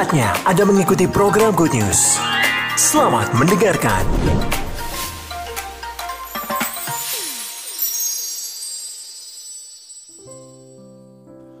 Saatnya 0.00 0.32
Anda 0.48 0.64
mengikuti 0.64 1.04
program 1.04 1.52
Good 1.52 1.76
News. 1.76 2.16
Selamat 2.72 3.36
mendengarkan. 3.36 4.00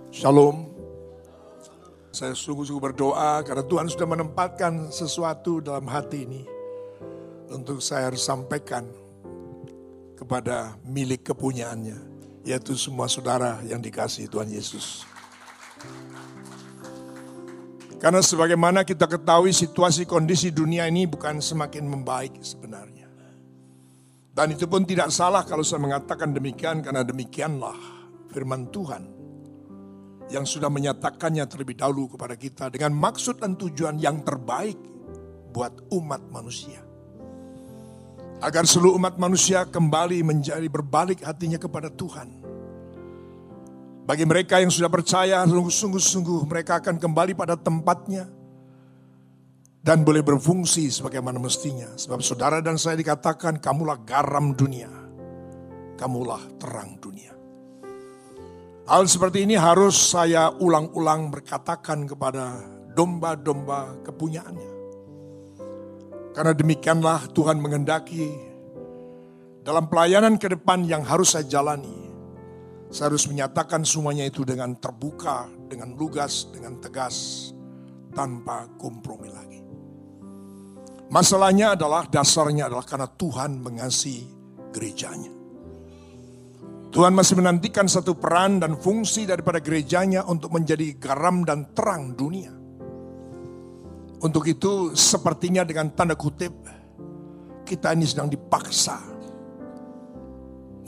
Shalom. 0.08 0.72
Saya 2.16 2.32
sungguh-sungguh 2.32 2.80
berdoa 2.80 3.44
karena 3.44 3.60
Tuhan 3.60 3.92
sudah 3.92 4.08
menempatkan 4.08 4.88
sesuatu 4.88 5.60
dalam 5.60 5.84
hati 5.84 6.24
ini 6.24 6.40
untuk 7.52 7.84
saya 7.84 8.08
harus 8.08 8.24
sampaikan 8.24 8.88
kepada 10.16 10.80
milik 10.88 11.28
kepunyaannya, 11.28 12.00
yaitu 12.48 12.72
semua 12.72 13.04
saudara 13.04 13.60
yang 13.68 13.84
dikasih 13.84 14.32
Tuhan 14.32 14.48
Yesus. 14.48 15.09
Karena 18.00 18.24
sebagaimana 18.24 18.80
kita 18.80 19.04
ketahui 19.04 19.52
situasi 19.52 20.08
kondisi 20.08 20.48
dunia 20.48 20.88
ini 20.88 21.04
bukan 21.04 21.36
semakin 21.44 21.84
membaik 21.84 22.40
sebenarnya. 22.40 23.12
Dan 24.32 24.56
itu 24.56 24.64
pun 24.64 24.88
tidak 24.88 25.12
salah 25.12 25.44
kalau 25.44 25.60
saya 25.60 25.84
mengatakan 25.84 26.32
demikian 26.32 26.80
karena 26.80 27.04
demikianlah 27.04 27.76
firman 28.32 28.72
Tuhan 28.72 29.04
yang 30.32 30.48
sudah 30.48 30.72
menyatakannya 30.72 31.44
terlebih 31.44 31.76
dahulu 31.76 32.16
kepada 32.16 32.40
kita 32.40 32.72
dengan 32.72 32.96
maksud 32.96 33.36
dan 33.36 33.60
tujuan 33.60 34.00
yang 34.00 34.24
terbaik 34.24 34.80
buat 35.52 35.92
umat 35.92 36.24
manusia. 36.32 36.80
Agar 38.40 38.64
seluruh 38.64 38.96
umat 38.96 39.20
manusia 39.20 39.68
kembali 39.68 40.24
menjadi 40.24 40.64
berbalik 40.72 41.20
hatinya 41.20 41.60
kepada 41.60 41.92
Tuhan. 41.92 42.39
Bagi 44.04 44.24
mereka 44.26 44.58
yang 44.58 44.72
sudah 44.72 44.90
percaya, 44.90 45.44
sungguh-sungguh 45.46 46.48
mereka 46.48 46.80
akan 46.82 46.98
kembali 46.98 47.32
pada 47.36 47.54
tempatnya 47.54 48.26
dan 49.80 50.04
boleh 50.04 50.20
berfungsi 50.20 50.92
sebagaimana 50.92 51.40
mestinya. 51.40 51.88
Sebab 51.96 52.20
saudara 52.20 52.60
dan 52.60 52.76
saya 52.76 53.00
dikatakan, 53.00 53.62
kamulah 53.62 54.00
garam 54.04 54.52
dunia, 54.52 54.90
kamulah 55.96 56.40
terang 56.60 57.00
dunia. 57.00 57.32
Hal 58.90 59.06
seperti 59.06 59.46
ini 59.46 59.54
harus 59.54 59.94
saya 59.94 60.50
ulang-ulang 60.50 61.30
berkatakan 61.30 62.10
kepada 62.10 62.58
domba-domba 62.90 64.02
kepunyaannya. 64.02 64.72
Karena 66.34 66.50
demikianlah 66.50 67.30
Tuhan 67.30 67.62
mengendaki 67.62 68.26
dalam 69.62 69.86
pelayanan 69.86 70.34
ke 70.42 70.50
depan 70.50 70.82
yang 70.90 71.06
harus 71.06 71.38
saya 71.38 71.46
jalani. 71.46 72.09
Saya 72.90 73.14
harus 73.14 73.30
menyatakan 73.30 73.86
semuanya 73.86 74.26
itu 74.26 74.42
dengan 74.42 74.74
terbuka, 74.74 75.46
dengan 75.70 75.94
lugas, 75.94 76.50
dengan 76.50 76.82
tegas, 76.82 77.48
tanpa 78.10 78.66
kompromi 78.74 79.30
lagi. 79.30 79.62
Masalahnya 81.10 81.78
adalah 81.78 82.06
dasarnya 82.10 82.66
adalah 82.66 82.82
karena 82.82 83.06
Tuhan 83.06 83.62
mengasihi 83.62 84.26
gerejanya. 84.74 85.30
Tuhan 86.90 87.14
masih 87.14 87.38
menantikan 87.38 87.86
satu 87.86 88.18
peran 88.18 88.58
dan 88.58 88.74
fungsi 88.74 89.22
daripada 89.22 89.62
gerejanya 89.62 90.26
untuk 90.26 90.50
menjadi 90.50 90.98
garam 90.98 91.46
dan 91.46 91.70
terang 91.70 92.18
dunia. 92.18 92.50
Untuk 94.20 94.50
itu 94.50 94.98
sepertinya 94.98 95.62
dengan 95.62 95.94
tanda 95.94 96.18
kutip 96.18 96.50
kita 97.62 97.94
ini 97.94 98.02
sedang 98.02 98.26
dipaksa 98.26 98.98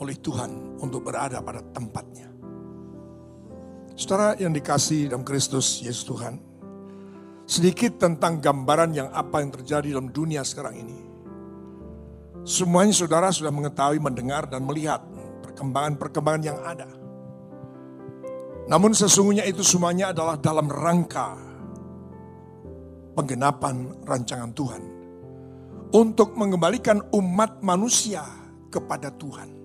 oleh 0.02 0.18
Tuhan 0.18 0.71
untuk 0.82 1.06
berada 1.06 1.38
pada 1.38 1.62
tempatnya. 1.62 2.28
Saudara 3.94 4.34
yang 4.36 4.50
dikasih 4.50 5.14
dalam 5.14 5.22
Kristus 5.22 5.78
Yesus 5.78 6.02
Tuhan, 6.02 6.42
sedikit 7.46 8.02
tentang 8.02 8.42
gambaran 8.42 8.90
yang 8.90 9.08
apa 9.14 9.38
yang 9.38 9.54
terjadi 9.54 9.94
dalam 9.94 10.10
dunia 10.10 10.42
sekarang 10.42 10.82
ini. 10.82 10.98
Semuanya 12.42 12.90
saudara 12.90 13.30
sudah 13.30 13.54
mengetahui, 13.54 14.02
mendengar, 14.02 14.50
dan 14.50 14.66
melihat 14.66 15.06
perkembangan-perkembangan 15.46 16.42
yang 16.42 16.58
ada. 16.66 16.90
Namun 18.66 18.90
sesungguhnya 18.90 19.46
itu 19.46 19.62
semuanya 19.62 20.10
adalah 20.10 20.34
dalam 20.34 20.66
rangka 20.66 21.38
penggenapan 23.14 24.02
rancangan 24.02 24.50
Tuhan. 24.50 24.82
Untuk 25.92 26.34
mengembalikan 26.34 27.04
umat 27.12 27.60
manusia 27.60 28.24
kepada 28.72 29.12
Tuhan. 29.12 29.61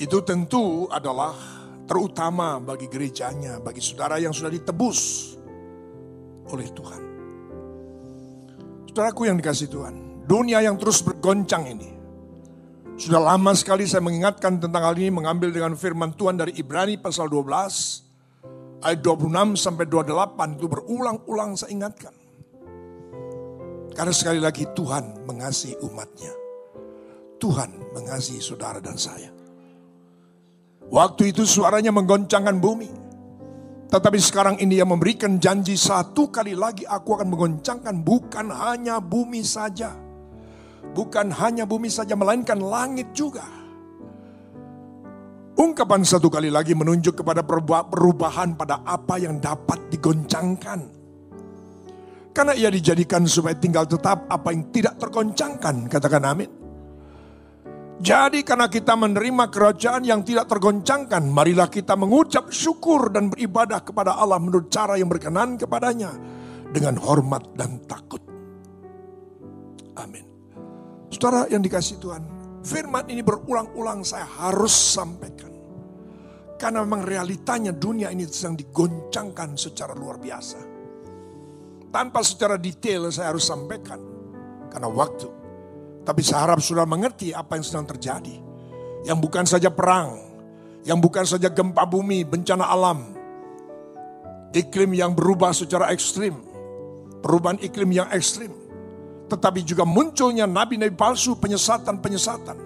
Itu 0.00 0.24
tentu 0.24 0.88
adalah 0.88 1.36
terutama 1.84 2.56
bagi 2.56 2.88
gerejanya, 2.88 3.60
bagi 3.60 3.84
saudara 3.84 4.16
yang 4.16 4.32
sudah 4.32 4.48
ditebus 4.48 5.00
oleh 6.48 6.68
Tuhan. 6.72 7.02
Saudaraku 8.88 9.28
yang 9.28 9.36
dikasih 9.36 9.68
Tuhan, 9.68 10.24
dunia 10.24 10.64
yang 10.64 10.80
terus 10.80 11.04
bergoncang 11.04 11.68
ini, 11.68 11.90
sudah 12.96 13.20
lama 13.20 13.52
sekali 13.52 13.84
saya 13.84 14.00
mengingatkan 14.00 14.56
tentang 14.56 14.88
hal 14.88 14.96
ini 14.96 15.12
mengambil 15.12 15.52
dengan 15.52 15.76
firman 15.76 16.16
Tuhan 16.16 16.40
dari 16.40 16.56
Ibrani 16.56 16.96
pasal 16.96 17.28
12 17.28 18.80
ayat 18.80 19.00
26 19.04 19.56
sampai 19.56 19.84
28 19.84 20.56
itu 20.56 20.66
berulang-ulang 20.68 21.60
saya 21.60 21.76
ingatkan. 21.76 22.12
Karena 23.92 24.12
sekali 24.16 24.40
lagi 24.40 24.64
Tuhan 24.72 25.28
mengasihi 25.28 25.76
umatnya. 25.84 26.32
Tuhan 27.40 27.96
mengasihi 27.96 28.40
saudara 28.40 28.80
dan 28.84 29.00
saya. 29.00 29.39
Waktu 30.90 31.30
itu 31.30 31.46
suaranya 31.46 31.94
menggoncangkan 31.94 32.58
bumi. 32.58 32.90
Tetapi 33.90 34.18
sekarang 34.22 34.56
ini 34.62 34.78
yang 34.78 34.90
memberikan 34.90 35.38
janji 35.42 35.74
satu 35.74 36.30
kali 36.30 36.54
lagi 36.54 36.86
aku 36.86 37.18
akan 37.18 37.26
menggoncangkan 37.30 38.06
bukan 38.06 38.46
hanya 38.54 39.02
bumi 39.02 39.42
saja 39.42 40.10
bukan 40.92 41.30
hanya 41.30 41.64
bumi 41.68 41.88
saja 41.92 42.18
melainkan 42.18 42.58
langit 42.58 43.14
juga. 43.14 43.46
Ungkapan 45.60 46.00
satu 46.02 46.32
kali 46.32 46.48
lagi 46.48 46.72
menunjuk 46.72 47.20
kepada 47.20 47.44
perubahan 47.44 48.56
pada 48.56 48.80
apa 48.80 49.20
yang 49.20 49.36
dapat 49.36 49.92
digoncangkan. 49.92 50.80
Karena 52.30 52.56
ia 52.56 52.72
dijadikan 52.72 53.28
supaya 53.28 53.58
tinggal 53.58 53.84
tetap 53.84 54.24
apa 54.30 54.54
yang 54.54 54.72
tidak 54.72 54.96
tergoncangkan, 54.96 55.90
katakan 55.90 56.24
amin. 56.24 56.48
Jadi 58.00 58.40
karena 58.48 58.64
kita 58.64 58.96
menerima 58.96 59.52
kerajaan 59.52 60.08
yang 60.08 60.24
tidak 60.24 60.48
tergoncangkan, 60.48 61.20
marilah 61.28 61.68
kita 61.68 61.92
mengucap 62.00 62.48
syukur 62.48 63.12
dan 63.12 63.28
beribadah 63.28 63.84
kepada 63.84 64.16
Allah 64.16 64.40
menurut 64.40 64.72
cara 64.72 64.96
yang 64.96 65.12
berkenan 65.12 65.60
kepadanya 65.60 66.08
dengan 66.72 66.96
hormat 66.96 67.52
dan 67.60 67.76
takut. 67.84 68.24
Amin. 70.00 70.24
Saudara 71.12 71.44
yang 71.52 71.60
dikasih 71.60 72.00
Tuhan, 72.00 72.24
firman 72.64 73.04
ini 73.12 73.20
berulang-ulang 73.20 74.00
saya 74.00 74.24
harus 74.24 74.72
sampaikan. 74.72 75.52
Karena 76.56 76.80
memang 76.80 77.04
realitanya 77.04 77.76
dunia 77.76 78.08
ini 78.08 78.24
sedang 78.24 78.56
digoncangkan 78.56 79.60
secara 79.60 79.92
luar 79.92 80.16
biasa. 80.16 80.60
Tanpa 81.92 82.24
secara 82.24 82.56
detail 82.56 83.12
saya 83.12 83.36
harus 83.36 83.44
sampaikan. 83.44 84.00
Karena 84.72 84.88
waktu. 84.88 85.39
Tapi 86.02 86.20
saya 86.24 86.48
harap 86.48 86.64
sudah 86.64 86.88
mengerti 86.88 87.32
apa 87.32 87.60
yang 87.60 87.64
sedang 87.64 87.86
terjadi. 87.86 88.36
Yang 89.04 89.18
bukan 89.20 89.44
saja 89.44 89.68
perang. 89.68 90.16
Yang 90.84 90.98
bukan 91.00 91.24
saja 91.28 91.48
gempa 91.52 91.84
bumi, 91.84 92.24
bencana 92.24 92.66
alam. 92.66 93.12
Iklim 94.50 94.96
yang 94.96 95.12
berubah 95.12 95.52
secara 95.52 95.92
ekstrim. 95.92 96.34
Perubahan 97.20 97.60
iklim 97.60 97.92
yang 97.92 98.08
ekstrim 98.10 98.60
tetapi 99.30 99.62
juga 99.62 99.86
munculnya 99.86 100.50
nabi-nabi 100.50 100.90
palsu, 100.98 101.38
penyesatan-penyesatan 101.38 102.58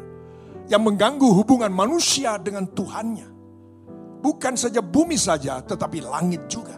yang 0.73 0.81
mengganggu 0.81 1.29
hubungan 1.29 1.69
manusia 1.69 2.41
dengan 2.41 2.65
Tuhannya. 2.65 3.29
Bukan 4.25 4.57
saja 4.57 4.81
bumi 4.81 5.21
saja, 5.21 5.61
tetapi 5.61 6.01
langit 6.01 6.49
juga. 6.49 6.74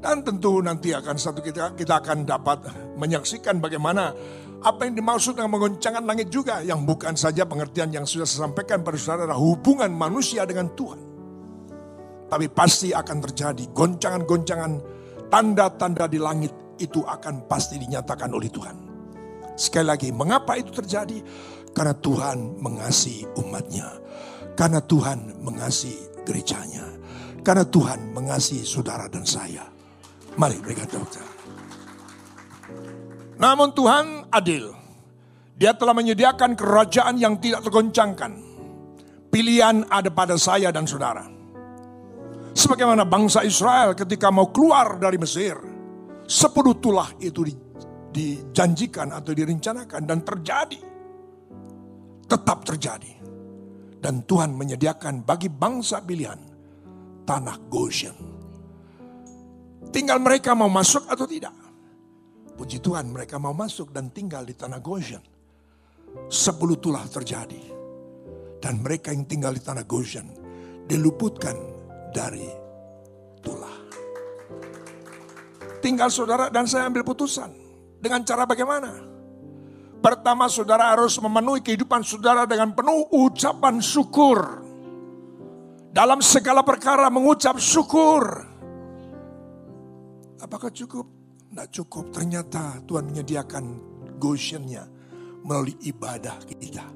Dan 0.00 0.24
tentu 0.24 0.64
nanti 0.64 0.96
akan 0.96 1.16
satu 1.20 1.44
kita 1.44 1.76
kita 1.76 2.00
akan 2.00 2.24
dapat 2.24 2.64
menyaksikan 2.96 3.60
bagaimana 3.60 4.16
apa 4.60 4.88
yang 4.88 4.96
dimaksud 4.96 5.36
dengan 5.36 5.56
mengoncangkan 5.56 6.04
langit 6.04 6.28
juga 6.32 6.60
yang 6.64 6.84
bukan 6.84 7.16
saja 7.16 7.44
pengertian 7.44 7.92
yang 7.92 8.04
sudah 8.08 8.24
saya 8.24 8.48
sampaikan 8.48 8.80
pada 8.80 8.96
saudara 8.96 9.36
hubungan 9.36 9.92
manusia 9.92 10.44
dengan 10.48 10.72
Tuhan. 10.72 11.00
Tapi 12.32 12.46
pasti 12.48 12.92
akan 12.96 13.18
terjadi 13.28 13.64
goncangan-goncangan 13.76 14.72
tanda-tanda 15.28 16.08
di 16.08 16.20
langit 16.20 16.52
itu 16.80 17.04
akan 17.04 17.46
pasti 17.46 17.78
dinyatakan 17.78 18.32
oleh 18.32 18.48
Tuhan. 18.48 18.76
Sekali 19.54 19.86
lagi, 19.86 20.08
mengapa 20.10 20.56
itu 20.56 20.72
terjadi? 20.72 21.20
Karena 21.76 21.94
Tuhan 21.94 22.58
mengasihi 22.58 23.28
umatnya. 23.38 23.88
Karena 24.56 24.80
Tuhan 24.82 25.44
mengasihi 25.44 26.24
gerejanya. 26.24 26.84
Karena 27.44 27.64
Tuhan 27.68 28.10
mengasihi 28.16 28.64
saudara 28.64 29.06
dan 29.06 29.22
saya. 29.28 29.69
Mari 30.40 30.56
berkata 30.64 30.96
dokter. 30.96 31.20
Namun 33.36 33.76
Tuhan 33.76 34.32
adil. 34.32 34.72
Dia 35.60 35.76
telah 35.76 35.92
menyediakan 35.92 36.56
kerajaan 36.56 37.20
yang 37.20 37.36
tidak 37.36 37.60
tergoncangkan. 37.68 38.32
Pilihan 39.28 39.84
ada 39.92 40.08
pada 40.08 40.40
saya 40.40 40.72
dan 40.72 40.88
saudara. 40.88 41.28
Sebagaimana 42.56 43.04
bangsa 43.04 43.44
Israel 43.44 43.92
ketika 43.92 44.32
mau 44.32 44.48
keluar 44.48 44.96
dari 44.96 45.20
Mesir. 45.20 45.60
Sepuluh 46.24 46.80
tulah 46.80 47.12
itu 47.20 47.44
di, 47.44 47.52
dijanjikan 48.08 49.12
atau 49.12 49.36
direncanakan 49.36 50.02
dan 50.08 50.24
terjadi. 50.24 50.80
Tetap 52.24 52.64
terjadi. 52.64 53.12
Dan 54.00 54.24
Tuhan 54.24 54.56
menyediakan 54.56 55.20
bagi 55.28 55.52
bangsa 55.52 56.00
pilihan 56.00 56.40
tanah 57.28 57.56
Goshen. 57.68 58.29
Tinggal 59.90 60.22
mereka 60.22 60.54
mau 60.54 60.70
masuk 60.70 61.06
atau 61.10 61.26
tidak. 61.26 61.54
Puji 62.54 62.78
Tuhan 62.78 63.10
mereka 63.10 63.40
mau 63.42 63.56
masuk 63.56 63.90
dan 63.90 64.14
tinggal 64.14 64.46
di 64.46 64.54
tanah 64.54 64.78
Goshen. 64.78 65.22
Sepuluh 66.30 66.78
tulah 66.78 67.06
terjadi. 67.10 67.78
Dan 68.60 68.84
mereka 68.84 69.10
yang 69.10 69.24
tinggal 69.24 69.56
di 69.56 69.62
tanah 69.64 69.88
Goshen 69.88 70.28
diluputkan 70.84 71.56
dari 72.12 72.44
tulah. 73.40 73.76
Tinggal 75.80 76.12
saudara 76.12 76.52
dan 76.52 76.68
saya 76.68 76.86
ambil 76.86 77.02
putusan. 77.02 77.50
Dengan 78.00 78.20
cara 78.24 78.44
bagaimana? 78.44 79.00
Pertama 80.00 80.48
saudara 80.48 80.92
harus 80.96 81.20
memenuhi 81.20 81.60
kehidupan 81.60 82.00
saudara 82.04 82.48
dengan 82.48 82.72
penuh 82.72 83.08
ucapan 83.12 83.80
syukur. 83.80 84.64
Dalam 85.92 86.20
segala 86.24 86.64
perkara 86.64 87.08
mengucap 87.12 87.60
syukur. 87.60 88.49
Apakah 90.40 90.72
cukup? 90.72 91.06
Tidak 91.50 91.68
cukup. 91.68 92.04
Ternyata 92.14 92.80
Tuhan 92.88 93.12
menyediakan 93.12 93.64
Goshennya 94.20 94.84
melalui 95.44 95.76
ibadah 95.88 96.36
kita. 96.44 96.86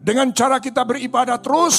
Dengan 0.00 0.32
cara 0.32 0.56
kita 0.58 0.80
beribadah 0.82 1.36
terus, 1.44 1.78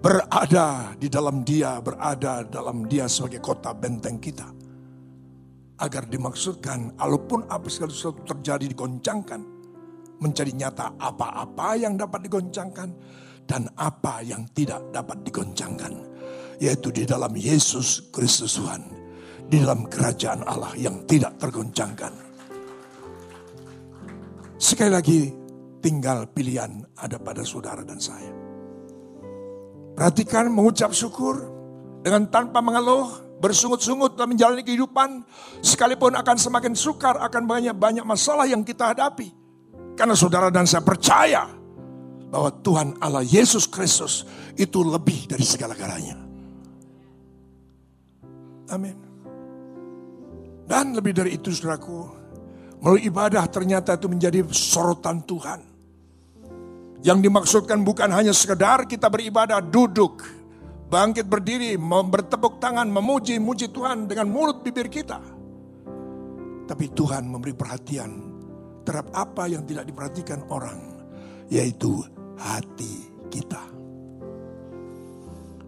berada 0.00 0.96
di 0.96 1.12
dalam 1.12 1.44
dia, 1.44 1.76
berada 1.84 2.40
dalam 2.48 2.88
dia 2.88 3.04
sebagai 3.06 3.44
kota 3.44 3.76
benteng 3.76 4.16
kita. 4.16 4.48
Agar 5.78 6.08
dimaksudkan, 6.08 6.98
walaupun 6.98 7.46
apa 7.46 7.68
segala 7.70 7.92
sesuatu 7.92 8.24
terjadi 8.24 8.66
digoncangkan, 8.72 9.40
menjadi 10.18 10.50
nyata 10.50 10.98
apa-apa 10.98 11.78
yang 11.78 11.94
dapat 11.94 12.26
digoncangkan, 12.26 12.88
dan 13.46 13.68
apa 13.78 14.24
yang 14.24 14.48
tidak 14.56 14.82
dapat 14.90 15.22
digoncangkan. 15.22 15.92
Yaitu 16.58 16.90
di 16.90 17.06
dalam 17.06 17.30
Yesus 17.34 18.10
Kristus 18.10 18.58
Tuhan. 18.58 18.82
Di 19.48 19.62
dalam 19.64 19.88
kerajaan 19.88 20.44
Allah 20.44 20.74
yang 20.76 21.08
tidak 21.08 21.40
tergoncangkan. 21.40 22.12
Sekali 24.58 24.90
lagi, 24.90 25.20
tinggal 25.78 26.28
pilihan 26.28 26.82
ada 26.98 27.16
pada 27.16 27.46
saudara 27.46 27.86
dan 27.86 28.02
saya. 28.02 28.28
Perhatikan 29.94 30.50
mengucap 30.50 30.90
syukur 30.92 31.42
dengan 32.02 32.26
tanpa 32.30 32.58
mengeluh, 32.60 33.38
bersungut-sungut 33.40 34.18
dalam 34.18 34.34
menjalani 34.34 34.62
kehidupan, 34.62 35.24
sekalipun 35.62 36.14
akan 36.14 36.36
semakin 36.36 36.74
sukar, 36.74 37.18
akan 37.18 37.46
banyak-banyak 37.46 38.04
masalah 38.04 38.44
yang 38.44 38.66
kita 38.66 38.92
hadapi. 38.94 39.30
Karena 39.98 40.14
saudara 40.14 40.52
dan 40.52 40.66
saya 40.66 40.84
percaya 40.86 41.50
bahwa 42.30 42.52
Tuhan 42.62 43.00
Allah 43.02 43.24
Yesus 43.24 43.66
Kristus 43.66 44.22
itu 44.54 44.84
lebih 44.84 45.26
dari 45.26 45.42
segala-galanya. 45.42 46.27
Amin. 48.68 48.96
Dan 50.68 50.92
lebih 50.92 51.16
dari 51.16 51.40
itu 51.40 51.48
saudaraku, 51.48 52.04
melalui 52.84 53.08
ibadah 53.08 53.48
ternyata 53.48 53.96
itu 53.96 54.06
menjadi 54.06 54.44
sorotan 54.52 55.24
Tuhan. 55.24 55.60
Yang 57.00 57.18
dimaksudkan 57.24 57.80
bukan 57.80 58.10
hanya 58.12 58.34
sekedar 58.36 58.84
kita 58.84 59.08
beribadah 59.08 59.64
duduk, 59.64 60.20
bangkit 60.92 61.24
berdiri, 61.24 61.78
bertepuk 61.80 62.60
tangan, 62.60 62.84
memuji, 62.90 63.40
muji 63.40 63.70
Tuhan 63.72 64.10
dengan 64.10 64.28
mulut 64.28 64.60
bibir 64.60 64.92
kita. 64.92 65.22
Tapi 66.68 66.84
Tuhan 66.92 67.24
memberi 67.24 67.56
perhatian 67.56 68.10
terhadap 68.84 69.08
apa 69.16 69.48
yang 69.48 69.64
tidak 69.64 69.88
diperhatikan 69.88 70.44
orang, 70.52 70.76
yaitu 71.48 72.04
hati 72.36 73.08
kita. 73.32 73.77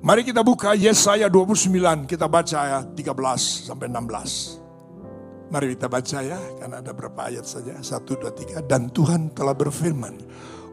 Mari 0.01 0.25
kita 0.25 0.41
buka 0.41 0.73
Yesaya 0.73 1.29
29, 1.29 2.09
kita 2.09 2.25
baca 2.25 2.57
ayat 2.57 2.97
13 2.97 3.69
sampai 3.69 3.85
16. 3.85 5.53
Mari 5.53 5.77
kita 5.77 5.93
baca 5.93 6.19
ya, 6.25 6.41
karena 6.57 6.81
ada 6.81 6.93
berapa 6.97 7.21
ayat 7.29 7.45
saja. 7.45 7.77
Satu, 7.85 8.17
dua, 8.17 8.33
tiga. 8.33 8.65
Dan 8.65 8.89
Tuhan 8.89 9.37
telah 9.37 9.53
berfirman, 9.53 10.17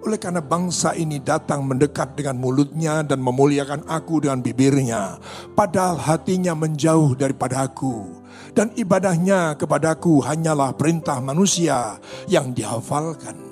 oleh 0.08 0.16
karena 0.16 0.40
bangsa 0.40 0.96
ini 0.96 1.20
datang 1.20 1.68
mendekat 1.68 2.16
dengan 2.16 2.40
mulutnya 2.40 3.04
dan 3.04 3.20
memuliakan 3.20 3.84
aku 3.92 4.24
dengan 4.24 4.40
bibirnya. 4.40 5.20
Padahal 5.52 6.00
hatinya 6.00 6.56
menjauh 6.56 7.20
daripada 7.20 7.68
aku. 7.68 8.24
Dan 8.56 8.72
ibadahnya 8.80 9.60
kepadaku 9.60 10.24
hanyalah 10.24 10.72
perintah 10.72 11.20
manusia 11.20 12.00
yang 12.32 12.56
dihafalkan. 12.56 13.47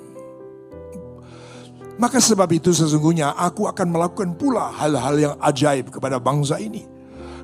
Maka 1.96 2.20
sebab 2.20 2.52
itu 2.52 2.76
sesungguhnya 2.76 3.32
aku 3.32 3.64
akan 3.72 3.88
melakukan 3.88 4.36
pula 4.36 4.68
hal-hal 4.68 5.16
yang 5.16 5.34
ajaib 5.40 5.88
kepada 5.88 6.20
bangsa 6.20 6.60
ini. 6.60 6.84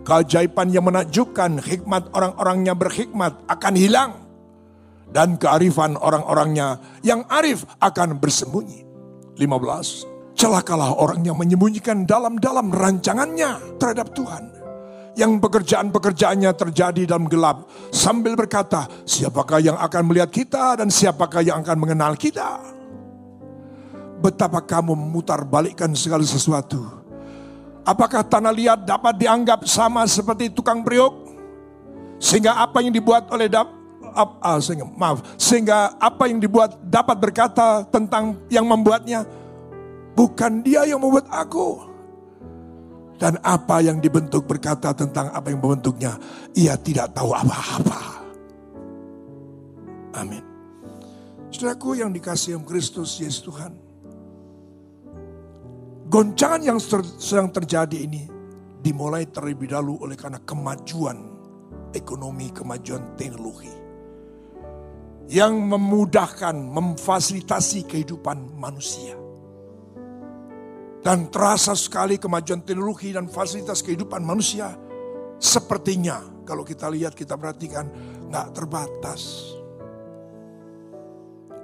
Keajaiban 0.04 0.68
yang 0.68 0.84
menakjubkan 0.84 1.56
hikmat 1.56 2.12
orang-orangnya 2.12 2.76
berhikmat 2.76 3.32
akan 3.48 3.74
hilang. 3.76 4.12
Dan 5.12 5.36
kearifan 5.36 5.96
orang-orangnya 5.96 6.80
yang 7.04 7.24
arif 7.32 7.64
akan 7.80 8.20
bersembunyi. 8.20 8.84
15. 9.40 10.36
Celakalah 10.36 10.96
orang 10.96 11.24
yang 11.24 11.36
menyembunyikan 11.36 12.04
dalam-dalam 12.04 12.72
rancangannya 12.72 13.80
terhadap 13.80 14.12
Tuhan. 14.12 14.52
Yang 15.12 15.44
pekerjaan-pekerjaannya 15.44 16.50
terjadi 16.56 17.02
dalam 17.04 17.28
gelap. 17.28 17.68
Sambil 17.92 18.32
berkata, 18.32 18.88
siapakah 19.04 19.60
yang 19.60 19.76
akan 19.76 20.02
melihat 20.08 20.32
kita 20.32 20.80
dan 20.80 20.88
siapakah 20.88 21.44
yang 21.44 21.60
akan 21.60 21.76
mengenal 21.76 22.16
kita 22.16 22.81
betapa 24.22 24.62
kamu 24.62 24.94
memutar 24.94 25.42
balikkan 25.42 25.90
segala 25.98 26.22
sesuatu. 26.22 27.02
Apakah 27.82 28.22
tanah 28.22 28.54
liat 28.54 28.86
dapat 28.86 29.18
dianggap 29.18 29.66
sama 29.66 30.06
seperti 30.06 30.54
tukang 30.54 30.86
priok? 30.86 31.34
Sehingga 32.22 32.54
apa 32.54 32.78
yang 32.78 32.94
dibuat 32.94 33.26
oleh 33.34 33.50
dap, 33.50 33.66
uh, 34.14 34.60
sehingga, 34.62 34.86
maaf, 34.86 35.26
sehingga 35.34 35.98
apa 35.98 36.30
yang 36.30 36.38
dibuat 36.38 36.78
dapat 36.86 37.18
berkata 37.18 37.82
tentang 37.90 38.38
yang 38.46 38.62
membuatnya, 38.62 39.26
bukan 40.14 40.62
dia 40.62 40.86
yang 40.86 41.02
membuat 41.02 41.26
aku. 41.34 41.90
Dan 43.18 43.38
apa 43.42 43.82
yang 43.82 43.98
dibentuk 43.98 44.46
berkata 44.46 44.94
tentang 44.94 45.34
apa 45.34 45.50
yang 45.50 45.58
membentuknya, 45.58 46.14
ia 46.54 46.78
tidak 46.78 47.10
tahu 47.14 47.34
apa-apa. 47.34 48.22
Amin. 50.14 50.42
Saudaraku 51.50 51.98
yang 51.98 52.14
dikasih 52.14 52.62
Kristus 52.62 53.18
Yesus 53.18 53.42
Tuhan. 53.42 53.81
Goncangan 56.12 56.60
yang 56.60 56.76
sedang 56.76 57.48
terjadi 57.48 58.04
ini 58.04 58.28
dimulai 58.84 59.24
terlebih 59.32 59.72
dahulu 59.72 60.04
oleh 60.04 60.12
karena 60.12 60.44
kemajuan 60.44 61.16
ekonomi, 61.96 62.52
kemajuan 62.52 63.16
teknologi. 63.16 63.72
Yang 65.32 65.56
memudahkan, 65.56 66.52
memfasilitasi 66.52 67.88
kehidupan 67.88 68.60
manusia. 68.60 69.16
Dan 71.00 71.32
terasa 71.32 71.72
sekali 71.72 72.20
kemajuan 72.20 72.60
teknologi 72.60 73.16
dan 73.16 73.32
fasilitas 73.32 73.80
kehidupan 73.80 74.20
manusia. 74.20 74.68
Sepertinya 75.40 76.44
kalau 76.44 76.60
kita 76.60 76.92
lihat, 76.92 77.16
kita 77.16 77.40
perhatikan 77.40 77.88
nggak 78.28 78.52
terbatas. 78.52 79.48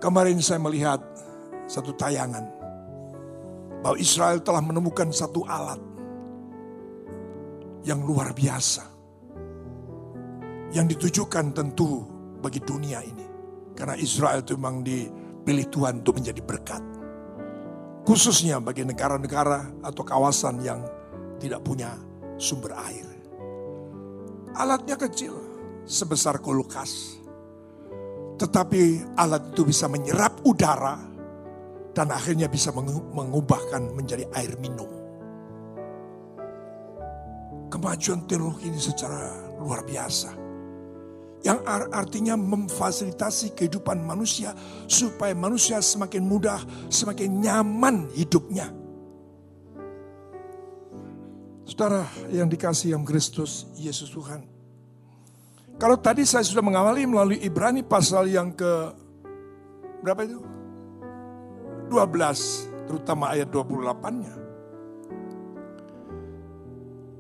Kemarin 0.01 0.41
saya 0.41 0.57
melihat 0.65 1.05
satu 1.69 1.93
tayangan 1.93 2.58
bahwa 3.83 3.97
Israel 3.99 4.43
telah 4.43 4.63
menemukan 4.63 5.11
satu 5.15 5.47
alat 5.47 5.79
yang 7.87 8.03
luar 8.03 8.35
biasa. 8.35 8.85
Yang 10.75 10.87
ditujukan 10.99 11.57
tentu 11.57 12.05
bagi 12.45 12.61
dunia 12.61 13.01
ini. 13.01 13.27
Karena 13.73 13.97
Israel 13.97 14.45
itu 14.45 14.59
memang 14.59 14.85
dipilih 14.85 15.67
Tuhan 15.73 16.05
untuk 16.05 16.21
menjadi 16.21 16.43
berkat. 16.45 16.83
Khususnya 18.05 18.61
bagi 18.61 18.85
negara-negara 18.85 19.85
atau 19.85 20.03
kawasan 20.05 20.61
yang 20.61 20.81
tidak 21.39 21.63
punya 21.65 21.97
sumber 22.37 22.75
air. 22.75 23.07
Alatnya 24.59 24.99
kecil, 24.99 25.37
sebesar 25.87 26.43
kulkas. 26.43 27.17
Tetapi 28.39 29.15
alat 29.19 29.55
itu 29.55 29.63
bisa 29.67 29.87
menyerap 29.87 30.43
udara 30.47 30.99
dan 31.99 32.15
akhirnya 32.15 32.47
bisa 32.47 32.71
mengubahkan 33.11 33.91
menjadi 33.91 34.23
air 34.39 34.55
minum. 34.63 34.87
Kemajuan 37.75 38.23
teknologi 38.31 38.71
ini 38.71 38.79
secara 38.79 39.35
luar 39.59 39.83
biasa. 39.83 40.31
Yang 41.43 41.59
artinya 41.91 42.39
memfasilitasi 42.39 43.59
kehidupan 43.59 43.99
manusia 43.99 44.55
supaya 44.87 45.35
manusia 45.35 45.83
semakin 45.83 46.23
mudah, 46.23 46.63
semakin 46.87 47.43
nyaman 47.43 48.07
hidupnya. 48.15 48.71
Saudara 51.67 52.07
yang 52.31 52.47
dikasih 52.47 52.95
yang 52.95 53.03
Kristus, 53.03 53.67
Yesus 53.75 54.15
Tuhan. 54.15 54.47
Kalau 55.83 55.99
tadi 55.99 56.23
saya 56.23 56.47
sudah 56.47 56.63
mengawali 56.63 57.11
melalui 57.11 57.43
Ibrani 57.43 57.83
pasal 57.83 58.31
yang 58.31 58.55
ke 58.55 58.95
berapa 60.03 60.23
itu? 60.23 60.58
12, 61.89 62.87
terutama 62.87 63.33
ayat 63.35 63.49
28-nya. 63.51 64.35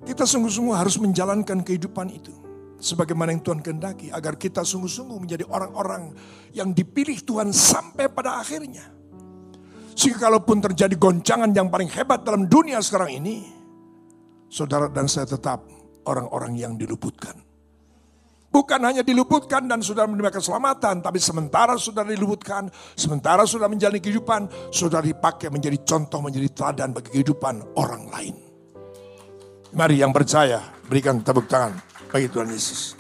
Kita 0.09 0.25
sungguh-sungguh 0.25 0.77
harus 0.77 0.97
menjalankan 0.97 1.61
kehidupan 1.61 2.09
itu. 2.13 2.33
Sebagaimana 2.79 3.35
yang 3.35 3.43
Tuhan 3.45 3.61
kehendaki. 3.61 4.09
Agar 4.09 4.41
kita 4.41 4.65
sungguh-sungguh 4.65 5.19
menjadi 5.21 5.45
orang-orang 5.51 6.17
yang 6.57 6.73
dipilih 6.73 7.21
Tuhan 7.21 7.53
sampai 7.53 8.09
pada 8.09 8.41
akhirnya. 8.41 8.89
Sehingga 9.93 10.31
kalaupun 10.31 10.63
terjadi 10.63 10.95
goncangan 10.95 11.51
yang 11.51 11.69
paling 11.69 11.91
hebat 11.91 12.23
dalam 12.23 12.47
dunia 12.47 12.79
sekarang 12.79 13.19
ini 13.19 13.37
saudara 14.47 14.89
dan 14.89 15.11
saya 15.11 15.29
tetap 15.29 15.67
orang-orang 16.07 16.57
yang 16.57 16.73
diluputkan. 16.79 17.48
Bukan 18.49 18.81
hanya 18.81 19.05
diluputkan 19.05 19.69
dan 19.69 19.85
sudah 19.85 20.09
menerima 20.09 20.33
keselamatan, 20.33 21.05
tapi 21.05 21.21
sementara 21.21 21.77
sudah 21.77 22.01
diluputkan, 22.01 22.73
sementara 22.97 23.45
sudah 23.45 23.69
menjalani 23.69 24.01
kehidupan, 24.01 24.73
sudah 24.73 25.05
dipakai 25.05 25.53
menjadi 25.53 25.77
contoh, 25.85 26.25
menjadi 26.25 26.49
teladan 26.57 26.97
bagi 26.97 27.13
kehidupan 27.13 27.77
orang 27.77 28.09
lain. 28.09 28.35
Mari 29.77 30.01
yang 30.01 30.17
percaya, 30.17 30.65
berikan 30.89 31.21
tepuk 31.21 31.45
tangan 31.45 31.77
bagi 32.09 32.33
Tuhan 32.33 32.49
Yesus. 32.49 32.97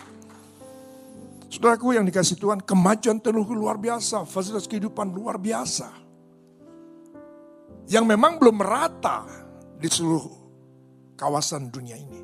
Saudaraku 1.49 1.97
yang 1.97 2.05
dikasih 2.05 2.37
Tuhan, 2.37 2.61
kemajuan 2.61 3.25
teknologi 3.25 3.57
luar 3.57 3.81
biasa, 3.81 4.28
fasilitas 4.28 4.69
kehidupan 4.69 5.17
luar 5.17 5.40
biasa. 5.40 5.88
Yang 7.88 8.05
memang 8.05 8.37
belum 8.37 8.61
merata 8.61 9.25
di 9.81 9.88
seluruh 9.88 10.28
kawasan 11.17 11.73
dunia 11.73 11.97
ini. 11.97 12.21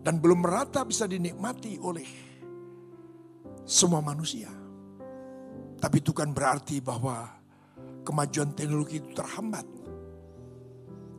Dan 0.00 0.16
belum 0.16 0.48
merata 0.48 0.80
bisa 0.88 1.04
dinikmati 1.04 1.76
oleh 1.76 2.04
semua 3.64 4.04
manusia. 4.04 4.48
Tapi 5.80 6.00
itu 6.00 6.12
kan 6.16 6.32
berarti 6.32 6.80
bahwa 6.80 7.28
kemajuan 8.04 8.52
teknologi 8.56 9.00
itu 9.00 9.10
terhambat. 9.12 9.66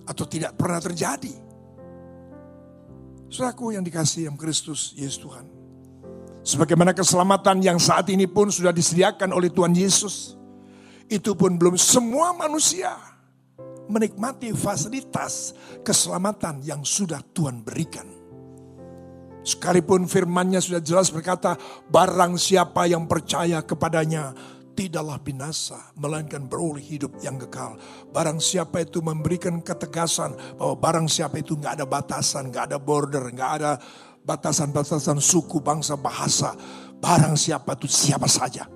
Atau 0.05 0.29
tidak 0.29 0.53
pernah 0.53 0.77
terjadi. 0.77 1.33
Saudaraku 3.29 3.73
yang 3.73 3.81
dikasih 3.81 4.29
yang 4.29 4.37
Kristus 4.37 4.93
Yesus 4.93 5.17
Tuhan. 5.17 5.45
Sebagaimana 6.45 6.93
keselamatan 6.93 7.57
yang 7.65 7.81
saat 7.81 8.05
ini 8.13 8.29
pun 8.29 8.53
sudah 8.53 8.69
disediakan 8.69 9.33
oleh 9.33 9.49
Tuhan 9.49 9.73
Yesus. 9.73 10.37
Itu 11.09 11.33
pun 11.33 11.57
belum 11.57 11.73
semua 11.77 12.37
manusia 12.37 12.93
menikmati 13.89 14.53
fasilitas 14.53 15.53
keselamatan 15.85 16.61
yang 16.65 16.81
sudah 16.81 17.21
Tuhan 17.33 17.61
berikan. 17.61 18.24
Sekalipun 19.45 20.09
firmannya 20.09 20.57
sudah 20.57 20.81
jelas 20.81 21.13
berkata, 21.13 21.53
barang 21.93 22.33
siapa 22.41 22.89
yang 22.89 23.05
percaya 23.05 23.61
kepadanya 23.61 24.33
tidaklah 24.73 25.21
binasa, 25.21 25.93
melainkan 25.95 26.49
beroleh 26.49 26.83
hidup 26.83 27.15
yang 27.23 27.37
kekal. 27.39 27.79
Barang 28.09 28.41
siapa 28.41 28.83
itu 28.83 28.99
memberikan 29.05 29.61
ketegasan 29.63 30.35
bahwa 30.59 30.75
barang 30.75 31.07
siapa 31.07 31.39
itu 31.39 31.55
nggak 31.55 31.79
ada 31.79 31.85
batasan, 31.85 32.51
nggak 32.51 32.73
ada 32.73 32.77
border, 32.81 33.23
nggak 33.31 33.51
ada 33.61 33.71
batasan-batasan 34.25 35.21
suku, 35.21 35.63
bangsa, 35.63 35.95
bahasa. 35.95 36.57
Barang 36.99 37.39
siapa 37.39 37.77
itu 37.79 37.87
siapa 37.87 38.27
saja. 38.27 38.67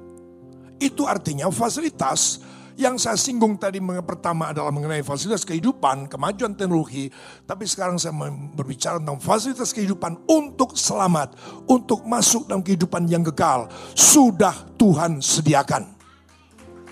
Itu 0.79 1.03
artinya 1.09 1.51
fasilitas 1.51 2.39
yang 2.79 2.95
saya 2.95 3.19
singgung 3.19 3.59
tadi 3.59 3.83
pertama 3.99 4.55
adalah 4.55 4.71
mengenai 4.71 5.03
fasilitas 5.03 5.43
kehidupan, 5.43 6.07
kemajuan 6.07 6.55
teknologi. 6.55 7.11
Tapi 7.43 7.67
sekarang 7.67 7.99
saya 7.99 8.15
berbicara 8.55 9.03
tentang 9.03 9.19
fasilitas 9.19 9.75
kehidupan 9.75 10.23
untuk 10.31 10.79
selamat. 10.79 11.35
Untuk 11.67 12.07
masuk 12.07 12.47
dalam 12.47 12.63
kehidupan 12.63 13.11
yang 13.11 13.27
kekal. 13.27 13.67
Sudah 13.91 14.55
Tuhan 14.79 15.19
sediakan. 15.19 15.91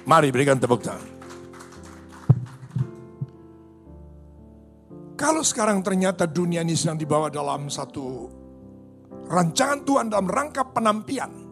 Mari 0.04 0.28
berikan 0.36 0.60
tepuk 0.60 0.84
tangan. 0.84 1.16
Kalau 5.16 5.42
sekarang 5.42 5.82
ternyata 5.82 6.28
dunia 6.28 6.62
ini 6.68 6.76
sedang 6.76 7.00
dibawa 7.00 7.32
dalam 7.32 7.72
satu 7.72 8.28
rancangan 9.32 9.82
Tuhan 9.88 10.06
dalam 10.14 10.28
rangka 10.30 10.68
penampian 10.68 11.47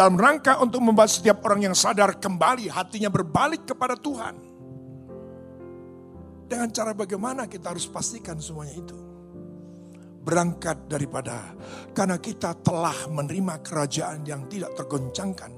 dalam 0.00 0.16
rangka 0.16 0.56
untuk 0.64 0.80
membuat 0.80 1.12
setiap 1.12 1.44
orang 1.44 1.68
yang 1.68 1.76
sadar 1.76 2.16
kembali 2.16 2.72
hatinya 2.72 3.12
berbalik 3.12 3.68
kepada 3.68 4.00
Tuhan. 4.00 4.32
Dengan 6.48 6.72
cara 6.72 6.96
bagaimana 6.96 7.44
kita 7.44 7.76
harus 7.76 7.84
pastikan 7.84 8.40
semuanya 8.40 8.80
itu. 8.80 8.96
Berangkat 10.24 10.88
daripada 10.88 11.52
karena 11.92 12.16
kita 12.16 12.56
telah 12.64 12.96
menerima 13.12 13.60
kerajaan 13.60 14.24
yang 14.24 14.48
tidak 14.48 14.72
tergoncangkan. 14.72 15.52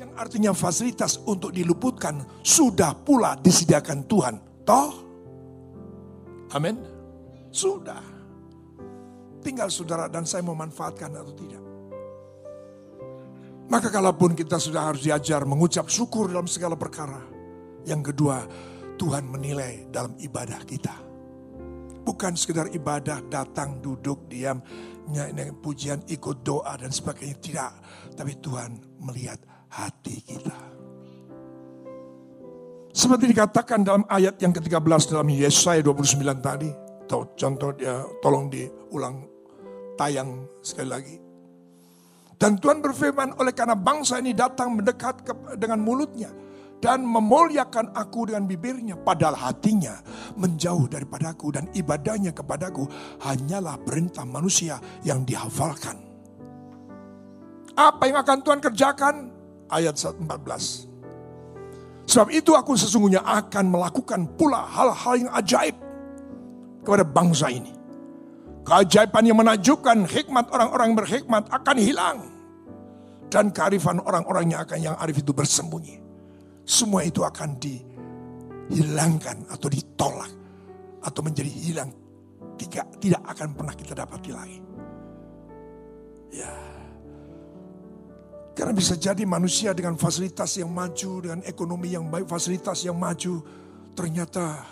Yang 0.00 0.10
artinya 0.16 0.56
fasilitas 0.56 1.20
untuk 1.28 1.52
diluputkan 1.52 2.40
sudah 2.40 2.96
pula 2.96 3.36
disediakan 3.36 4.08
Tuhan. 4.08 4.34
Toh? 4.64 4.92
Amin. 6.56 6.80
Sudah. 7.52 8.00
Tinggal 9.44 9.68
saudara 9.68 10.08
dan 10.08 10.24
saya 10.24 10.40
memanfaatkan 10.48 11.12
atau 11.12 11.36
tidak. 11.36 11.69
Maka 13.70 13.86
kalaupun 13.86 14.34
kita 14.34 14.58
sudah 14.58 14.90
harus 14.90 15.06
diajar 15.06 15.46
mengucap 15.46 15.86
syukur 15.86 16.26
dalam 16.26 16.50
segala 16.50 16.74
perkara. 16.74 17.22
Yang 17.86 18.10
kedua, 18.10 18.42
Tuhan 18.98 19.30
menilai 19.30 19.86
dalam 19.94 20.18
ibadah 20.18 20.58
kita. 20.66 20.92
Bukan 22.02 22.34
sekedar 22.34 22.66
ibadah, 22.74 23.22
datang, 23.30 23.78
duduk, 23.78 24.26
diam, 24.26 24.58
nyanyi 25.06 25.54
pujian, 25.54 26.02
ikut 26.10 26.42
doa 26.42 26.74
dan 26.74 26.90
sebagainya. 26.90 27.38
Tidak. 27.38 27.72
Tapi 28.18 28.32
Tuhan 28.42 28.98
melihat 29.06 29.38
hati 29.70 30.18
kita. 30.18 30.58
Seperti 32.90 33.30
dikatakan 33.30 33.86
dalam 33.86 34.02
ayat 34.10 34.34
yang 34.42 34.50
ke-13 34.50 35.14
dalam 35.14 35.30
Yesaya 35.30 35.78
29 35.78 36.18
tadi. 36.42 36.70
Contoh 37.10 37.70
dia 37.78 38.02
tolong 38.18 38.50
diulang 38.50 39.30
tayang 39.94 40.50
sekali 40.58 40.88
lagi. 40.90 41.16
Dan 42.40 42.56
Tuhan 42.56 42.80
berfirman, 42.80 43.36
oleh 43.36 43.52
karena 43.52 43.76
bangsa 43.76 44.16
ini 44.16 44.32
datang 44.32 44.80
mendekat 44.80 45.28
ke, 45.28 45.32
dengan 45.60 45.84
mulutnya 45.84 46.32
dan 46.80 47.04
memuliakan 47.04 47.92
aku 47.92 48.32
dengan 48.32 48.48
bibirnya, 48.48 48.96
padahal 48.96 49.36
hatinya 49.36 50.00
menjauh 50.40 50.88
daripadaku 50.88 51.52
dan 51.52 51.68
ibadahnya 51.76 52.32
kepadaku 52.32 52.88
hanyalah 53.20 53.76
perintah 53.84 54.24
manusia 54.24 54.80
yang 55.04 55.20
dihafalkan. 55.28 56.00
Apa 57.76 58.08
yang 58.08 58.24
akan 58.24 58.38
Tuhan 58.40 58.60
kerjakan? 58.64 59.14
Ayat 59.68 60.00
14. 60.00 60.24
Sebab 62.08 62.28
itu 62.32 62.56
aku 62.56 62.72
sesungguhnya 62.74 63.20
akan 63.20 63.68
melakukan 63.68 64.24
pula 64.40 64.64
hal-hal 64.64 65.14
yang 65.28 65.30
ajaib 65.36 65.76
kepada 66.82 67.04
bangsa 67.04 67.52
ini. 67.52 67.79
Keajaiban 68.60 69.24
yang 69.24 69.38
menakjubkan 69.40 70.04
hikmat 70.04 70.52
orang-orang 70.52 70.92
berhikmat 70.92 71.48
akan 71.48 71.76
hilang 71.80 72.18
dan 73.32 73.48
kearifan 73.54 74.02
orang-orangnya 74.04 74.66
akan 74.66 74.78
yang 74.78 74.96
arif 75.00 75.24
itu 75.24 75.32
bersembunyi. 75.32 75.96
Semua 76.68 77.00
itu 77.06 77.24
akan 77.24 77.56
dihilangkan 77.56 79.48
atau 79.48 79.68
ditolak 79.70 80.32
atau 81.00 81.20
menjadi 81.24 81.48
hilang. 81.48 81.90
Tidak, 82.60 83.00
tidak 83.00 83.22
akan 83.24 83.48
pernah 83.56 83.72
kita 83.72 83.96
dapati 83.96 84.30
lagi. 84.36 84.58
Ya. 86.36 86.52
Karena 88.52 88.76
bisa 88.76 88.92
jadi 89.00 89.24
manusia 89.24 89.72
dengan 89.72 89.96
fasilitas 89.96 90.60
yang 90.60 90.68
maju, 90.68 91.24
dengan 91.24 91.40
ekonomi 91.48 91.96
yang 91.96 92.12
baik, 92.12 92.28
fasilitas 92.28 92.84
yang 92.84 93.00
maju, 93.00 93.40
ternyata 93.96 94.68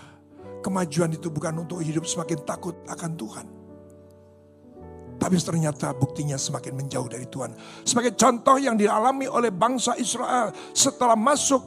kemajuan 0.60 1.16
itu 1.16 1.32
bukan 1.32 1.64
untuk 1.64 1.80
hidup 1.80 2.04
semakin 2.04 2.44
takut 2.44 2.76
akan 2.84 3.16
Tuhan 3.16 3.57
tapi 5.18 5.34
ternyata 5.42 5.90
buktinya 5.98 6.38
semakin 6.38 6.78
menjauh 6.78 7.10
dari 7.10 7.26
Tuhan. 7.26 7.50
Sebagai 7.82 8.14
contoh 8.14 8.54
yang 8.54 8.78
dialami 8.78 9.26
oleh 9.26 9.50
bangsa 9.50 9.98
Israel 9.98 10.54
setelah 10.70 11.18
masuk 11.18 11.58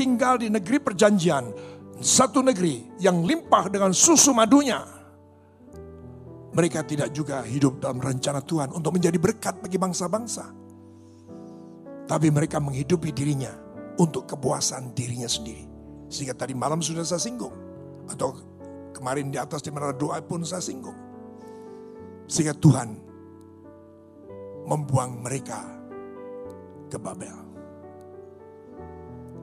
tinggal 0.00 0.40
di 0.40 0.48
negeri 0.48 0.80
perjanjian. 0.80 1.52
Satu 2.00 2.40
negeri 2.40 2.96
yang 2.96 3.20
limpah 3.20 3.68
dengan 3.68 3.92
susu 3.92 4.32
madunya. 4.32 4.80
Mereka 6.56 6.88
tidak 6.88 7.12
juga 7.12 7.44
hidup 7.44 7.84
dalam 7.84 8.00
rencana 8.00 8.40
Tuhan 8.40 8.72
untuk 8.72 8.96
menjadi 8.96 9.20
berkat 9.20 9.60
bagi 9.60 9.76
bangsa-bangsa. 9.76 10.48
Tapi 12.08 12.26
mereka 12.32 12.58
menghidupi 12.58 13.12
dirinya 13.12 13.52
untuk 14.00 14.24
kepuasan 14.24 14.96
dirinya 14.96 15.28
sendiri. 15.28 15.68
Sehingga 16.08 16.32
tadi 16.32 16.56
malam 16.56 16.80
sudah 16.80 17.04
saya 17.04 17.20
singgung. 17.20 17.52
Atau 18.08 18.34
kemarin 18.96 19.28
di 19.28 19.36
atas 19.36 19.60
di 19.60 19.68
mana 19.68 19.92
doa 19.92 20.18
pun 20.24 20.42
saya 20.42 20.64
singgung 20.64 21.09
sehingga 22.30 22.54
Tuhan 22.54 22.94
membuang 24.70 25.26
mereka 25.26 25.66
ke 26.86 26.94
Babel. 26.94 27.34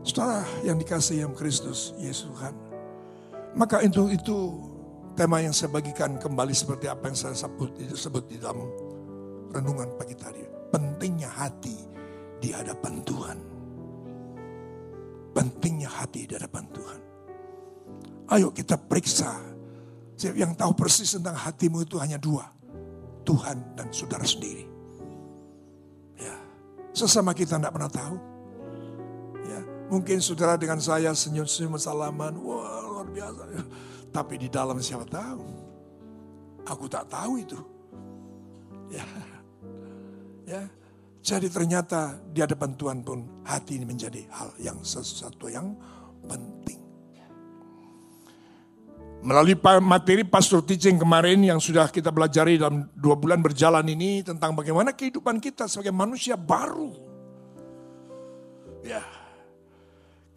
Saudara 0.07 0.47
yang 0.63 0.79
dikasih 0.79 1.27
yang 1.27 1.35
Kristus 1.35 1.91
Yesus 1.99 2.31
Tuhan. 2.31 2.55
Maka 3.59 3.83
itu 3.83 4.07
itu 4.07 4.55
tema 5.19 5.43
yang 5.43 5.51
saya 5.51 5.67
bagikan 5.67 6.15
kembali 6.15 6.55
seperti 6.55 6.87
apa 6.87 7.11
yang 7.11 7.17
saya 7.19 7.35
sebut, 7.35 7.75
sebut 7.91 8.23
di 8.31 8.39
dalam 8.39 8.63
renungan 9.51 9.91
pagi 9.99 10.15
tadi. 10.15 10.39
Pentingnya 10.71 11.27
hati 11.27 11.75
di 12.39 12.55
hadapan 12.55 13.03
Tuhan. 13.03 13.37
Pentingnya 15.35 15.91
hati 15.91 16.23
di 16.23 16.33
hadapan 16.39 16.63
Tuhan. 16.71 16.99
Ayo 18.31 18.47
kita 18.55 18.79
periksa. 18.79 19.43
Yang 20.17 20.57
tahu 20.57 20.71
persis 20.73 21.13
tentang 21.13 21.35
hatimu 21.35 21.83
itu 21.85 21.99
hanya 22.01 22.17
dua. 22.17 22.56
Tuhan 23.27 23.75
dan 23.75 23.91
saudara 23.91 24.23
sendiri. 24.23 24.63
Ya, 26.15 26.39
sesama 26.95 27.35
kita 27.35 27.59
tidak 27.59 27.75
pernah 27.75 27.91
tahu. 27.91 28.15
Ya, 29.43 29.59
mungkin 29.91 30.23
saudara 30.23 30.55
dengan 30.55 30.79
saya 30.79 31.11
senyum-senyum 31.11 31.75
salaman, 31.75 32.39
wah 32.39 32.87
luar 32.87 33.07
biasa. 33.11 33.43
Tapi 34.15 34.39
di 34.39 34.47
dalam 34.47 34.79
siapa 34.79 35.03
tahu? 35.03 35.43
Aku 36.63 36.87
tak 36.87 37.11
tahu 37.11 37.43
itu. 37.43 37.59
Ya, 38.87 39.03
ya. 40.47 40.63
Jadi 41.19 41.51
ternyata 41.51 42.15
di 42.31 42.39
hadapan 42.39 42.71
Tuhan 42.79 43.03
pun 43.03 43.43
hati 43.43 43.75
ini 43.75 43.83
menjadi 43.83 44.23
hal 44.31 44.55
yang 44.63 44.79
sesuatu 44.79 45.51
yang 45.51 45.75
penting. 46.23 46.86
Melalui 49.17 49.57
materi 49.81 50.21
pastor 50.21 50.61
teaching 50.61 51.01
kemarin 51.01 51.41
yang 51.41 51.57
sudah 51.57 51.89
kita 51.89 52.13
pelajari 52.13 52.61
dalam 52.61 52.85
dua 52.93 53.17
bulan 53.17 53.41
berjalan 53.41 53.83
ini 53.89 54.21
tentang 54.21 54.53
bagaimana 54.53 54.93
kehidupan 54.93 55.41
kita 55.41 55.65
sebagai 55.65 55.91
manusia 55.91 56.37
baru. 56.37 56.93
Ya, 58.85 59.03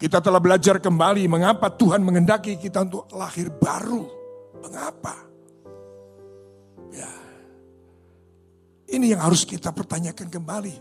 kita 0.01 0.17
telah 0.17 0.41
belajar 0.41 0.81
kembali 0.81 1.29
mengapa 1.29 1.69
Tuhan 1.69 2.01
mengendaki 2.01 2.57
kita 2.57 2.81
untuk 2.83 3.05
lahir 3.13 3.53
baru. 3.53 4.09
Mengapa? 4.65 5.15
Ya, 6.89 7.11
ini 8.97 9.13
yang 9.13 9.21
harus 9.21 9.45
kita 9.45 9.69
pertanyakan 9.71 10.27
kembali. 10.27 10.75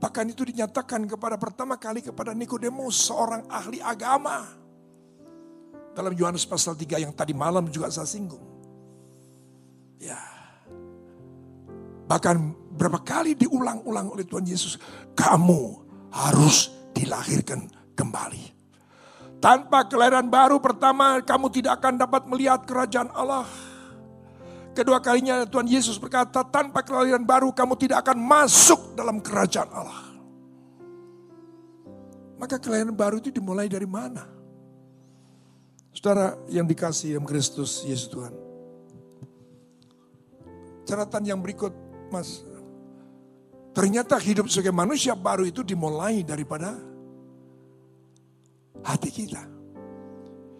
Bahkan 0.00 0.32
itu 0.32 0.48
dinyatakan 0.48 1.04
kepada 1.04 1.36
pertama 1.36 1.76
kali 1.76 2.00
kepada 2.00 2.32
Nikodemus, 2.32 3.10
seorang 3.10 3.44
ahli 3.52 3.84
agama. 3.84 4.59
Dalam 5.90 6.14
Yohanes 6.14 6.46
pasal 6.46 6.78
3 6.78 7.02
yang 7.02 7.12
tadi 7.12 7.34
malam 7.34 7.66
juga 7.66 7.90
saya 7.90 8.06
singgung. 8.06 8.42
Ya. 9.98 10.18
Bahkan 12.06 12.36
berapa 12.74 12.98
kali 13.02 13.36
diulang-ulang 13.36 14.14
oleh 14.14 14.24
Tuhan 14.26 14.46
Yesus. 14.46 14.78
Kamu 15.14 15.60
harus 16.10 16.70
dilahirkan 16.94 17.70
kembali. 17.94 18.58
Tanpa 19.40 19.88
kelahiran 19.88 20.28
baru 20.28 20.60
pertama 20.60 21.20
kamu 21.24 21.46
tidak 21.48 21.80
akan 21.80 21.96
dapat 21.96 22.22
melihat 22.28 22.60
kerajaan 22.64 23.08
Allah. 23.16 23.48
Kedua 24.70 25.02
kalinya 25.02 25.42
Tuhan 25.48 25.66
Yesus 25.66 25.98
berkata, 25.98 26.46
tanpa 26.46 26.86
kelahiran 26.86 27.26
baru 27.26 27.50
kamu 27.50 27.74
tidak 27.74 28.06
akan 28.06 28.20
masuk 28.20 28.94
dalam 28.94 29.18
kerajaan 29.18 29.70
Allah. 29.74 30.02
Maka 32.40 32.56
kelahiran 32.56 32.96
baru 32.96 33.20
itu 33.20 33.28
dimulai 33.28 33.68
dari 33.68 33.84
mana? 33.84 34.39
Saudara 35.90 36.38
yang 36.46 36.64
dikasih 36.64 37.18
dalam 37.18 37.26
Kristus 37.26 37.82
Yesus 37.82 38.08
Tuhan. 38.08 38.32
Catatan 40.86 41.22
yang 41.26 41.40
berikut, 41.42 41.74
Mas. 42.10 42.46
Ternyata 43.70 44.18
hidup 44.18 44.50
sebagai 44.50 44.74
manusia 44.74 45.14
baru 45.14 45.46
itu 45.46 45.62
dimulai 45.62 46.26
daripada 46.26 46.74
hati 48.82 49.10
kita. 49.10 49.42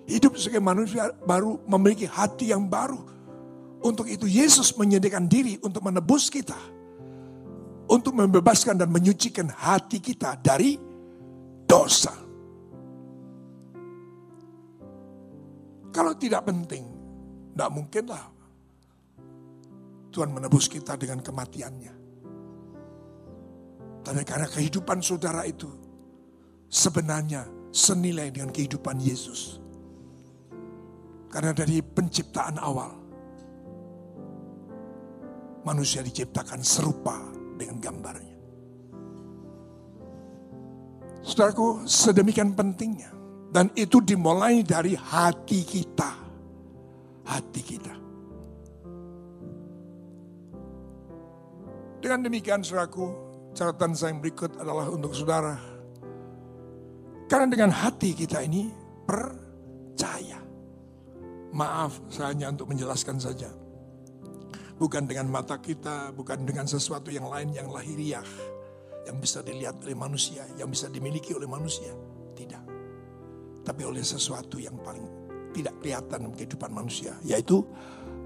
Hidup 0.06 0.38
sebagai 0.38 0.62
manusia 0.62 1.10
baru 1.26 1.58
memiliki 1.66 2.06
hati 2.06 2.50
yang 2.50 2.66
baru 2.66 2.98
untuk 3.80 4.06
itu 4.12 4.28
Yesus 4.28 4.76
menyediakan 4.76 5.24
diri 5.24 5.56
untuk 5.64 5.80
menebus 5.88 6.28
kita. 6.28 6.56
Untuk 7.90 8.14
membebaskan 8.14 8.78
dan 8.78 8.86
menyucikan 8.86 9.50
hati 9.50 9.98
kita 9.98 10.38
dari 10.38 10.78
dosa. 11.66 12.14
Kalau 15.90 16.14
tidak 16.14 16.46
penting, 16.46 16.86
tidak 17.54 17.70
mungkinlah 17.74 18.24
Tuhan 20.10 20.30
menebus 20.34 20.66
kita 20.66 20.98
dengan 20.98 21.22
kematiannya. 21.22 21.94
Tapi 24.00 24.22
karena 24.26 24.48
kehidupan 24.50 24.98
saudara 25.04 25.46
itu 25.46 25.70
sebenarnya 26.66 27.46
senilai 27.70 28.34
dengan 28.34 28.50
kehidupan 28.50 28.98
Yesus. 28.98 29.62
Karena 31.30 31.54
dari 31.54 31.78
penciptaan 31.78 32.58
awal, 32.58 32.90
manusia 35.62 36.02
diciptakan 36.02 36.58
serupa 36.58 37.22
dengan 37.54 37.78
gambarnya. 37.78 38.36
Saudaraku, 41.22 41.86
sedemikian 41.86 42.56
pentingnya. 42.58 43.19
Dan 43.50 43.66
itu 43.74 43.98
dimulai 43.98 44.62
dari 44.62 44.94
hati 44.94 45.66
kita. 45.66 46.10
Hati 47.26 47.62
kita. 47.66 47.94
Dengan 52.00 52.24
demikian 52.24 52.62
saudaraku, 52.62 53.10
catatan 53.52 53.92
saya 53.92 54.14
yang 54.14 54.22
berikut 54.22 54.54
adalah 54.56 54.86
untuk 54.88 55.12
saudara. 55.12 55.58
Karena 57.26 57.46
dengan 57.50 57.70
hati 57.74 58.14
kita 58.14 58.40
ini 58.46 58.70
percaya. 59.04 60.38
Maaf, 61.50 61.98
saya 62.06 62.30
hanya 62.30 62.54
untuk 62.54 62.70
menjelaskan 62.70 63.18
saja. 63.18 63.50
Bukan 64.78 65.10
dengan 65.10 65.28
mata 65.28 65.58
kita, 65.58 66.14
bukan 66.14 66.46
dengan 66.46 66.64
sesuatu 66.70 67.10
yang 67.10 67.26
lain 67.26 67.50
yang 67.52 67.68
lahiriah. 67.68 68.24
Yang 69.10 69.16
bisa 69.20 69.38
dilihat 69.42 69.82
oleh 69.82 69.98
manusia, 69.98 70.46
yang 70.54 70.70
bisa 70.70 70.86
dimiliki 70.86 71.34
oleh 71.34 71.50
manusia. 71.50 71.90
Tidak. 72.38 72.69
Tapi 73.60 73.82
oleh 73.84 74.00
sesuatu 74.00 74.56
yang 74.56 74.76
paling 74.80 75.04
tidak 75.50 75.76
kelihatan 75.82 76.26
dalam 76.26 76.34
kehidupan 76.34 76.70
manusia. 76.72 77.16
Yaitu 77.26 77.60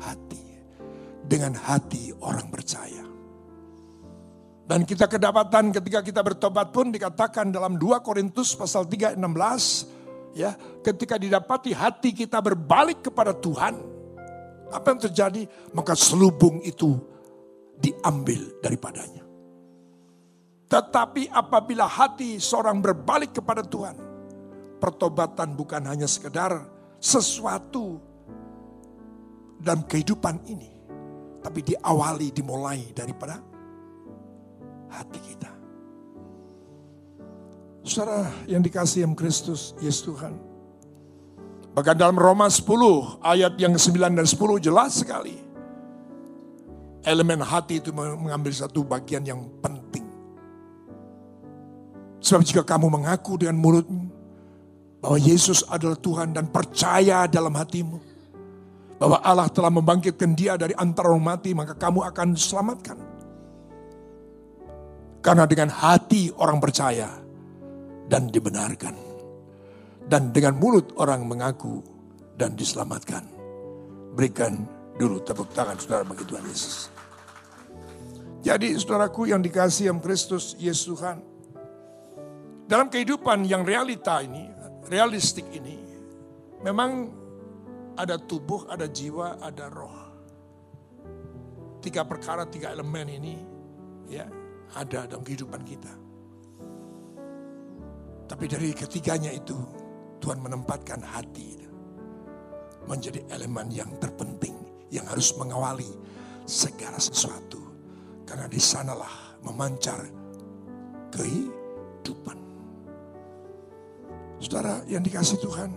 hati. 0.00 0.42
Dengan 1.24 1.56
hati 1.56 2.12
orang 2.20 2.52
percaya. 2.52 3.04
Dan 4.64 4.88
kita 4.88 5.04
kedapatan 5.08 5.76
ketika 5.76 6.00
kita 6.00 6.20
bertobat 6.24 6.72
pun 6.72 6.88
dikatakan 6.88 7.52
dalam 7.52 7.76
2 7.76 8.00
Korintus 8.00 8.56
pasal 8.56 8.88
3 8.88 9.20
16 9.20 10.36
ya, 10.40 10.56
ketika 10.80 11.20
didapati 11.20 11.76
hati 11.76 12.16
kita 12.16 12.40
berbalik 12.40 13.04
kepada 13.04 13.36
Tuhan, 13.36 13.76
apa 14.72 14.86
yang 14.88 15.00
terjadi? 15.04 15.42
Maka 15.76 15.92
selubung 15.92 16.64
itu 16.64 16.96
diambil 17.76 18.56
daripadanya. 18.64 19.24
Tetapi 20.64 21.28
apabila 21.28 21.84
hati 21.84 22.40
seorang 22.40 22.80
berbalik 22.80 23.36
kepada 23.36 23.60
Tuhan, 23.62 24.13
pertobatan 24.84 25.56
bukan 25.56 25.80
hanya 25.88 26.04
sekedar 26.04 26.60
sesuatu 27.00 27.96
dalam 29.56 29.80
kehidupan 29.88 30.44
ini, 30.44 30.68
tapi 31.40 31.64
diawali, 31.64 32.28
dimulai 32.28 32.92
daripada 32.92 33.40
hati 34.92 35.20
kita. 35.24 35.48
Saudara 37.80 38.28
yang 38.44 38.60
dikasih 38.60 39.08
yang 39.08 39.16
Kristus, 39.16 39.72
Yesus 39.80 40.04
Tuhan, 40.04 40.36
Bahkan 41.74 41.98
dalam 41.98 42.14
Roma 42.14 42.46
10 42.46 43.18
ayat 43.18 43.58
yang 43.58 43.74
9 43.74 44.14
dan 44.14 44.22
10 44.22 44.62
jelas 44.62 44.94
sekali. 44.94 45.34
Elemen 47.02 47.42
hati 47.42 47.82
itu 47.82 47.90
mengambil 47.90 48.54
satu 48.54 48.86
bagian 48.86 49.26
yang 49.26 49.42
penting. 49.58 50.06
Sebab 52.22 52.46
jika 52.46 52.62
kamu 52.62 52.94
mengaku 52.94 53.42
dengan 53.42 53.58
mulutmu 53.58 54.13
bahwa 55.04 55.20
Yesus 55.20 55.68
adalah 55.68 56.00
Tuhan 56.00 56.32
dan 56.32 56.48
percaya 56.48 57.28
dalam 57.28 57.52
hatimu 57.52 58.00
bahwa 58.96 59.20
Allah 59.20 59.52
telah 59.52 59.68
membangkitkan 59.68 60.32
dia 60.32 60.56
dari 60.56 60.72
antara 60.72 61.12
orang 61.12 61.36
mati, 61.36 61.52
maka 61.52 61.76
kamu 61.76 62.08
akan 62.08 62.32
diselamatkan. 62.32 62.98
Karena 65.20 65.44
dengan 65.44 65.68
hati 65.68 66.32
orang 66.40 66.56
percaya 66.56 67.12
dan 68.08 68.32
dibenarkan 68.32 68.96
dan 70.08 70.32
dengan 70.32 70.56
mulut 70.56 70.96
orang 70.96 71.24
mengaku 71.28 71.84
dan 72.40 72.56
diselamatkan. 72.56 73.28
Berikan 74.16 74.64
dulu 74.96 75.20
tepuk 75.20 75.52
tangan 75.52 75.76
saudara 75.76 76.04
bagi 76.08 76.24
Tuhan 76.24 76.44
Yesus. 76.48 76.88
Jadi 78.40 78.72
saudaraku 78.76 79.28
yang 79.28 79.44
dikasih 79.44 79.92
yang 79.92 80.00
Kristus 80.00 80.56
Yesus 80.56 80.96
Tuhan. 80.96 81.20
Dalam 82.64 82.88
kehidupan 82.88 83.44
yang 83.44 83.64
realita 83.64 84.24
ini, 84.24 84.48
realistik 84.88 85.48
ini, 85.52 85.78
memang 86.64 87.10
ada 87.94 88.18
tubuh, 88.18 88.66
ada 88.66 88.90
jiwa, 88.90 89.38
ada 89.40 89.70
roh. 89.70 89.98
Tiga 91.84 92.02
perkara, 92.08 92.48
tiga 92.48 92.72
elemen 92.72 93.08
ini 93.12 93.36
ya 94.08 94.24
ada 94.74 95.04
dalam 95.04 95.22
kehidupan 95.22 95.62
kita. 95.62 95.92
Tapi 98.24 98.44
dari 98.48 98.72
ketiganya 98.72 99.28
itu 99.28 99.54
Tuhan 100.18 100.40
menempatkan 100.40 101.04
hati 101.04 101.60
menjadi 102.88 103.24
elemen 103.32 103.68
yang 103.72 103.90
terpenting 104.00 104.56
yang 104.92 105.04
harus 105.08 105.32
mengawali 105.36 105.88
segala 106.44 106.96
sesuatu. 107.00 107.60
Karena 108.24 108.48
di 108.48 108.60
sanalah 108.60 109.36
memancar 109.44 110.00
kehidupan. 111.12 112.43
Saudara 114.44 114.84
yang 114.84 115.00
dikasih 115.00 115.40
Tuhan. 115.40 115.72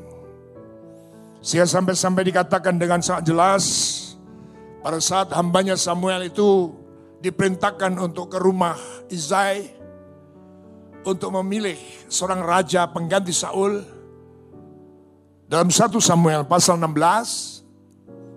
Saya 1.40 1.64
sampai-sampai 1.64 2.28
dikatakan 2.28 2.76
dengan 2.76 3.00
sangat 3.00 3.32
jelas. 3.32 3.64
Pada 4.84 5.00
saat 5.00 5.32
hambanya 5.32 5.80
Samuel 5.80 6.28
itu 6.28 6.76
diperintahkan 7.24 7.96
untuk 7.96 8.36
ke 8.36 8.38
rumah 8.44 8.76
Izai. 9.08 9.72
Untuk 11.08 11.32
memilih 11.40 11.80
seorang 12.12 12.44
raja 12.44 12.84
pengganti 12.92 13.32
Saul. 13.32 13.80
Dalam 15.48 15.72
satu 15.72 16.04
Samuel 16.04 16.44
pasal 16.44 16.76
16. 16.76 17.64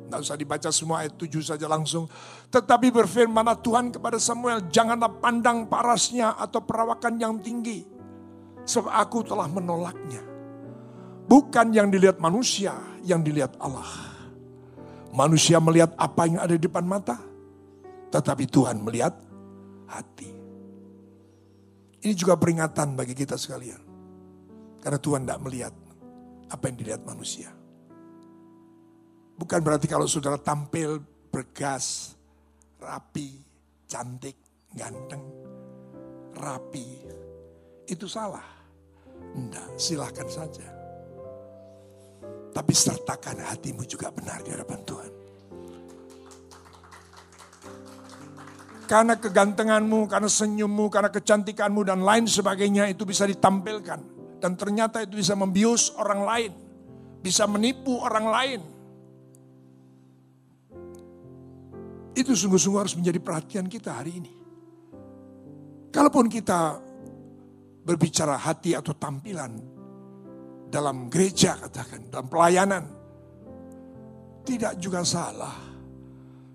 Tidak 0.07 0.27
usah 0.27 0.39
dibaca 0.39 0.71
semua 0.71 1.03
ayat 1.07 1.19
7 1.19 1.43
saja 1.43 1.67
langsung. 1.67 2.07
Tetapi 2.51 2.95
berfirmanlah 2.95 3.59
Tuhan 3.63 3.95
kepada 3.95 4.19
Samuel, 4.19 4.67
janganlah 4.71 5.11
pandang 5.23 5.67
parasnya 5.71 6.35
atau 6.35 6.63
perawakan 6.63 7.15
yang 7.19 7.39
tinggi. 7.39 8.00
Sebab 8.67 8.93
aku 8.93 9.25
telah 9.25 9.49
menolaknya. 9.49 10.23
Bukan 11.31 11.71
yang 11.71 11.89
dilihat 11.89 12.19
manusia, 12.19 12.75
yang 13.07 13.23
dilihat 13.23 13.55
Allah. 13.63 13.87
Manusia 15.15 15.59
melihat 15.63 15.95
apa 15.99 16.27
yang 16.27 16.43
ada 16.43 16.55
di 16.55 16.63
depan 16.63 16.87
mata, 16.87 17.19
tetapi 18.11 18.47
Tuhan 18.47 18.83
melihat 18.83 19.15
hati. 19.91 20.31
Ini 22.01 22.15
juga 22.17 22.39
peringatan 22.39 22.95
bagi 22.97 23.13
kita 23.13 23.35
sekalian. 23.37 23.83
Karena 24.81 24.97
Tuhan 24.97 25.27
tidak 25.27 25.41
melihat 25.45 25.75
apa 26.51 26.63
yang 26.67 26.77
dilihat 26.81 27.03
manusia. 27.05 27.53
Bukan 29.37 29.61
berarti 29.61 29.87
kalau 29.89 30.05
saudara 30.09 30.37
tampil 30.37 31.01
bergas, 31.31 32.17
rapi, 32.81 33.41
cantik, 33.89 34.37
ganteng, 34.73 35.23
rapi. 36.37 37.10
Itu 37.91 38.07
salah. 38.07 38.47
Enggak, 39.35 39.75
silahkan 39.75 40.27
saja. 40.31 40.67
Tapi 42.51 42.73
sertakan 42.75 43.43
hatimu 43.51 43.83
juga 43.87 44.15
benar 44.15 44.43
di 44.47 44.55
hadapan 44.55 44.81
Tuhan. 44.87 45.13
Karena 48.87 49.15
kegantenganmu, 49.15 50.11
karena 50.11 50.27
senyummu, 50.27 50.91
karena 50.91 51.11
kecantikanmu 51.15 51.87
dan 51.87 52.03
lain 52.03 52.27
sebagainya 52.27 52.91
itu 52.91 53.07
bisa 53.07 53.27
ditampilkan. 53.27 54.03
Dan 54.43 54.55
ternyata 54.55 55.03
itu 55.03 55.19
bisa 55.19 55.35
membius 55.39 55.95
orang 55.95 56.23
lain. 56.27 56.53
Bisa 57.21 57.45
menipu 57.45 58.01
orang 58.01 58.27
lain 58.33 58.61
Itu 62.21 62.37
sungguh-sungguh 62.37 62.81
harus 62.85 62.95
menjadi 62.99 63.17
perhatian 63.23 63.67
kita 63.71 63.97
hari 63.97 64.21
ini. 64.21 64.33
Kalaupun 65.89 66.29
kita 66.29 66.79
berbicara 67.81 68.37
hati 68.37 68.77
atau 68.77 68.93
tampilan 68.95 69.53
dalam 70.71 71.11
gereja 71.11 71.59
katakan, 71.59 72.13
dalam 72.13 72.31
pelayanan, 72.31 72.85
tidak 74.47 74.79
juga 74.79 75.03
salah 75.03 75.57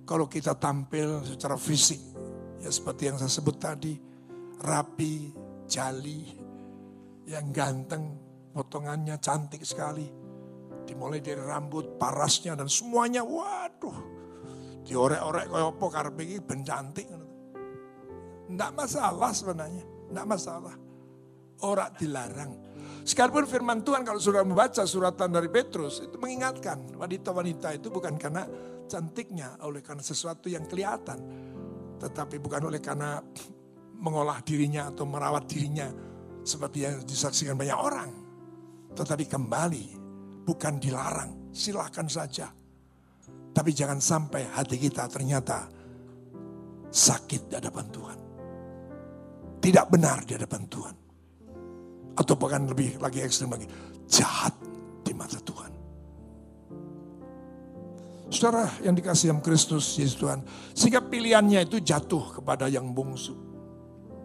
kalau 0.06 0.30
kita 0.30 0.56
tampil 0.56 1.26
secara 1.26 1.58
fisik, 1.58 2.00
ya 2.62 2.70
seperti 2.70 3.10
yang 3.10 3.18
saya 3.18 3.32
sebut 3.34 3.58
tadi, 3.58 3.94
rapi, 4.62 5.34
jali, 5.66 6.30
yang 7.26 7.50
ganteng, 7.50 8.16
potongannya 8.54 9.18
cantik 9.18 9.66
sekali, 9.66 10.06
dimulai 10.86 11.20
dari 11.20 11.42
rambut, 11.42 11.98
parasnya 11.98 12.54
dan 12.54 12.70
semuanya, 12.70 13.26
waduh, 13.26 13.98
diorek-orek 14.86 15.50
kaya 15.50 15.66
apa 15.74 15.86
karepe 15.90 16.22
iki 16.22 16.38
ben 16.46 16.62
cantik 16.62 17.10
Enggak 18.46 18.78
masalah 18.78 19.34
sebenarnya, 19.34 19.84
enggak 20.14 20.28
masalah. 20.30 20.85
Orang 21.64 21.96
dilarang. 21.96 22.52
Sekalipun 23.06 23.46
firman 23.46 23.86
Tuhan 23.86 24.02
kalau 24.02 24.18
sudah 24.18 24.42
membaca 24.42 24.82
suratan 24.84 25.30
dari 25.30 25.48
Petrus 25.48 26.02
itu 26.02 26.18
mengingatkan 26.18 26.98
wanita-wanita 26.98 27.78
itu 27.78 27.94
bukan 27.94 28.18
karena 28.18 28.44
cantiknya 28.90 29.62
oleh 29.62 29.80
karena 29.86 30.02
sesuatu 30.02 30.50
yang 30.50 30.66
kelihatan. 30.66 31.22
Tetapi 32.02 32.42
bukan 32.42 32.68
oleh 32.68 32.82
karena 32.82 33.22
mengolah 34.02 34.42
dirinya 34.42 34.92
atau 34.92 35.08
merawat 35.08 35.48
dirinya 35.48 35.88
seperti 36.42 36.84
yang 36.84 37.06
disaksikan 37.06 37.56
banyak 37.56 37.78
orang. 37.78 38.12
Tetapi 38.98 39.26
kembali 39.30 39.86
bukan 40.44 40.82
dilarang, 40.82 41.54
silahkan 41.54 42.10
saja 42.10 42.50
tapi 43.56 43.72
jangan 43.72 44.04
sampai 44.04 44.52
hati 44.52 44.76
kita 44.76 45.08
ternyata 45.08 45.72
sakit 46.92 47.48
di 47.48 47.54
hadapan 47.56 47.86
Tuhan. 47.88 48.20
Tidak 49.64 49.86
benar 49.88 50.28
di 50.28 50.36
hadapan 50.36 50.64
Tuhan. 50.68 50.96
Atau 52.16 52.40
bahkan 52.40 52.64
lebih 52.64 52.98
lagi 53.04 53.20
ekstrim 53.20 53.52
lagi. 53.52 53.68
Jahat 54.08 54.56
di 55.04 55.12
mata 55.12 55.40
Tuhan. 55.40 55.72
Saudara 58.32 58.68
yang 58.82 58.98
dikasih 58.98 59.36
yang 59.36 59.40
Kristus 59.44 60.00
Yesus 60.00 60.18
Tuhan. 60.18 60.42
Sehingga 60.74 61.04
pilihannya 61.04 61.68
itu 61.68 61.78
jatuh 61.84 62.40
kepada 62.42 62.72
yang 62.72 62.90
bungsu. 62.96 63.36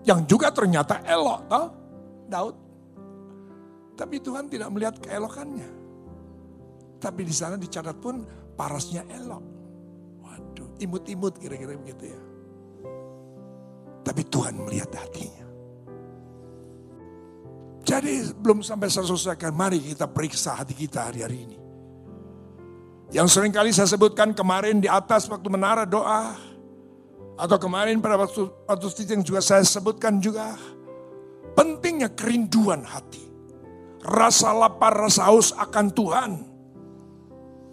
Yang 0.06 0.20
juga 0.30 0.48
ternyata 0.54 1.04
elok. 1.04 1.40
Toh? 1.50 1.66
Daud. 2.30 2.56
Tapi 3.98 4.16
Tuhan 4.22 4.48
tidak 4.48 4.72
melihat 4.72 4.96
keelokannya. 5.02 5.68
Tapi 7.00 7.20
di 7.26 7.34
sana 7.34 7.60
dicatat 7.60 7.96
pun 8.00 8.24
parasnya 8.56 9.04
elok. 9.08 9.44
Waduh, 10.24 10.80
imut-imut 10.80 11.36
kira-kira 11.36 11.76
begitu 11.76 12.08
ya. 12.08 12.20
Tapi 14.00 14.22
Tuhan 14.32 14.56
melihat 14.56 14.88
hatinya. 14.96 15.49
Jadi 17.90 18.30
belum 18.38 18.62
sampai 18.62 18.86
saya 18.86 19.02
selesaikan, 19.10 19.50
mari 19.50 19.82
kita 19.82 20.06
periksa 20.06 20.54
hati 20.54 20.78
kita 20.78 21.10
hari-hari 21.10 21.42
ini. 21.42 21.58
Yang 23.10 23.34
sering 23.34 23.50
kali 23.50 23.74
saya 23.74 23.90
sebutkan 23.90 24.30
kemarin 24.30 24.78
di 24.78 24.86
atas 24.86 25.26
waktu 25.26 25.50
menara 25.50 25.82
doa. 25.82 26.38
Atau 27.34 27.58
kemarin 27.58 27.98
pada 27.98 28.14
waktu, 28.14 28.46
waktu 28.70 28.86
yang 29.10 29.26
juga 29.26 29.42
saya 29.42 29.66
sebutkan 29.66 30.22
juga. 30.22 30.54
Pentingnya 31.58 32.14
kerinduan 32.14 32.86
hati. 32.86 33.26
Rasa 34.06 34.54
lapar, 34.54 34.94
rasa 34.94 35.26
haus 35.26 35.50
akan 35.58 35.86
Tuhan 35.90 36.32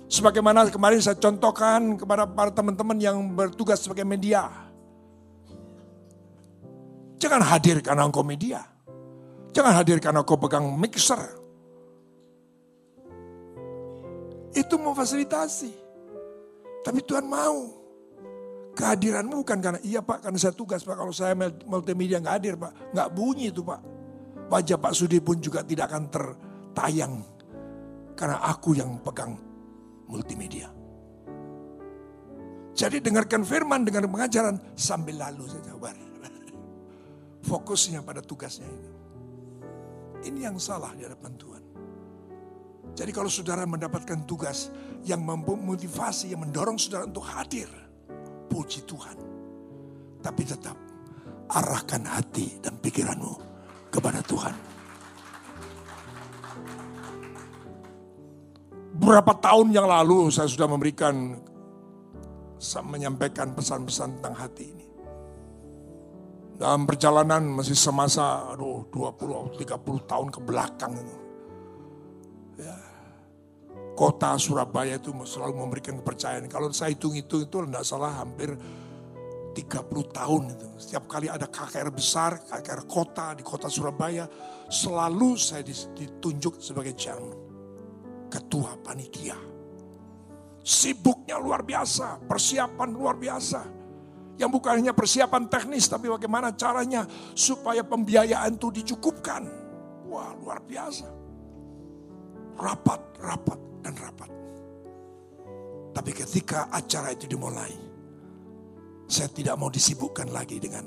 Sebagaimana 0.07 0.63
kemarin 0.71 1.03
saya 1.03 1.19
contohkan 1.19 1.99
kepada 1.99 2.23
para 2.23 2.47
teman-teman 2.47 2.95
yang 2.95 3.19
bertugas 3.35 3.83
sebagai 3.83 4.07
media. 4.07 4.47
Jangan 7.19 7.43
hadir 7.43 7.83
karena 7.83 8.07
engkau 8.07 8.23
media. 8.23 8.63
Jangan 9.57 9.73
hadir 9.73 9.97
karena 9.97 10.21
engkau 10.21 10.37
pegang 10.37 10.69
mixer. 10.77 11.17
Itu 14.53 14.77
memfasilitasi. 14.77 15.73
Tapi 16.85 17.01
Tuhan 17.01 17.25
mau. 17.25 17.73
Kehadiranmu 18.77 19.41
bukan 19.41 19.57
karena, 19.57 19.81
iya 19.81 20.05
Pak 20.05 20.29
karena 20.29 20.37
saya 20.37 20.53
tugas 20.53 20.85
Pak. 20.85 21.01
Kalau 21.01 21.09
saya 21.09 21.33
multimedia 21.65 22.21
nggak 22.21 22.35
hadir 22.37 22.53
Pak. 22.53 22.93
Nggak 22.93 23.09
bunyi 23.17 23.49
itu 23.49 23.65
Pak. 23.65 23.81
Wajah 24.53 24.77
Pak 24.77 24.93
Sudi 24.93 25.17
pun 25.17 25.41
juga 25.41 25.65
tidak 25.65 25.89
akan 25.89 26.03
tertayang. 26.05 27.13
Karena 28.13 28.37
aku 28.45 28.77
yang 28.77 29.01
pegang 29.01 29.33
multimedia. 30.05 30.69
Jadi 32.77 33.01
dengarkan 33.01 33.41
firman 33.41 33.81
dengan 33.81 34.05
pengajaran 34.05 34.77
sambil 34.77 35.17
lalu 35.17 35.49
saja. 35.49 35.73
Fokusnya 37.49 38.05
pada 38.05 38.21
tugasnya 38.21 38.69
itu. 38.69 38.96
Ini 40.27 40.51
yang 40.51 40.59
salah 40.59 40.91
di 40.91 41.07
hadapan 41.07 41.33
Tuhan. 41.39 41.63
Jadi 42.91 43.11
kalau 43.15 43.31
saudara 43.31 43.63
mendapatkan 43.63 44.27
tugas 44.27 44.67
yang 45.07 45.23
memotivasi, 45.23 46.35
yang 46.35 46.43
mendorong 46.43 46.75
saudara 46.75 47.07
untuk 47.07 47.23
hadir. 47.23 47.71
Puji 48.51 48.83
Tuhan. 48.83 49.15
Tapi 50.19 50.43
tetap 50.43 50.75
arahkan 51.47 52.03
hati 52.03 52.59
dan 52.59 52.75
pikiranmu 52.75 53.33
kepada 53.87 54.19
Tuhan. 54.25 54.55
Berapa 58.97 59.31
tahun 59.39 59.71
yang 59.71 59.87
lalu 59.87 60.27
saya 60.33 60.49
sudah 60.49 60.67
memberikan, 60.67 61.37
menyampaikan 62.83 63.55
pesan-pesan 63.55 64.19
tentang 64.19 64.35
hati 64.35 64.65
ini. 64.73 64.86
Dalam 66.57 66.89
perjalanan 66.89 67.45
masih 67.45 67.77
semasa 67.77 68.49
aduh 68.49 68.89
20 68.89 69.61
30 69.61 70.09
tahun 70.09 70.27
ke 70.33 70.39
belakang 70.41 70.93
itu. 70.97 71.17
Ya. 72.65 72.77
Kota 73.93 74.33
Surabaya 74.41 74.97
itu 74.97 75.13
selalu 75.25 75.53
memberikan 75.61 76.01
kepercayaan. 76.01 76.49
Kalau 76.49 76.73
saya 76.73 76.93
hitung-hitung 76.93 77.45
itu 77.45 77.57
tidak 77.61 77.85
salah 77.85 78.13
hampir 78.17 78.57
30 79.53 80.17
tahun 80.17 80.43
itu. 80.53 80.67
Setiap 80.81 81.05
kali 81.05 81.29
ada 81.29 81.45
KKR 81.45 81.89
besar, 81.93 82.41
KKR 82.45 82.81
kota 82.89 83.37
di 83.37 83.45
kota 83.45 83.69
Surabaya, 83.69 84.25
selalu 84.69 85.37
saya 85.37 85.61
ditunjuk 85.65 86.61
sebagai 86.61 86.93
chairman 86.97 87.47
ketua 88.29 88.75
panitia. 88.83 89.37
Sibuknya 90.61 91.39
luar 91.39 91.63
biasa, 91.63 92.27
persiapan 92.27 92.89
luar 92.91 93.15
biasa. 93.15 93.76
Yang 94.37 94.49
bukan 94.53 94.73
hanya 94.77 94.93
persiapan 94.93 95.49
teknis, 95.49 95.89
tapi 95.89 96.13
bagaimana 96.13 96.53
caranya 96.53 97.09
supaya 97.33 97.81
pembiayaan 97.81 98.53
itu 98.53 98.69
dicukupkan. 98.69 99.43
Wah 100.07 100.31
luar 100.37 100.61
biasa. 100.61 101.09
Rapat, 102.57 103.01
rapat, 103.21 103.59
dan 103.81 103.93
rapat. 103.97 104.29
Tapi 105.93 106.11
ketika 106.13 106.69
acara 106.69 107.09
itu 107.17 107.25
dimulai, 107.25 107.73
saya 109.09 109.29
tidak 109.33 109.57
mau 109.57 109.73
disibukkan 109.73 110.29
lagi 110.29 110.61
dengan 110.61 110.85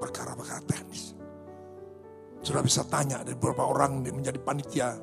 perkara-perkara 0.00 0.64
teknis. 0.64 1.12
Sudah 2.40 2.64
bisa 2.64 2.82
tanya 2.88 3.20
dari 3.20 3.36
beberapa 3.36 3.68
orang 3.68 4.02
yang 4.02 4.18
menjadi 4.18 4.40
panitia 4.40 4.96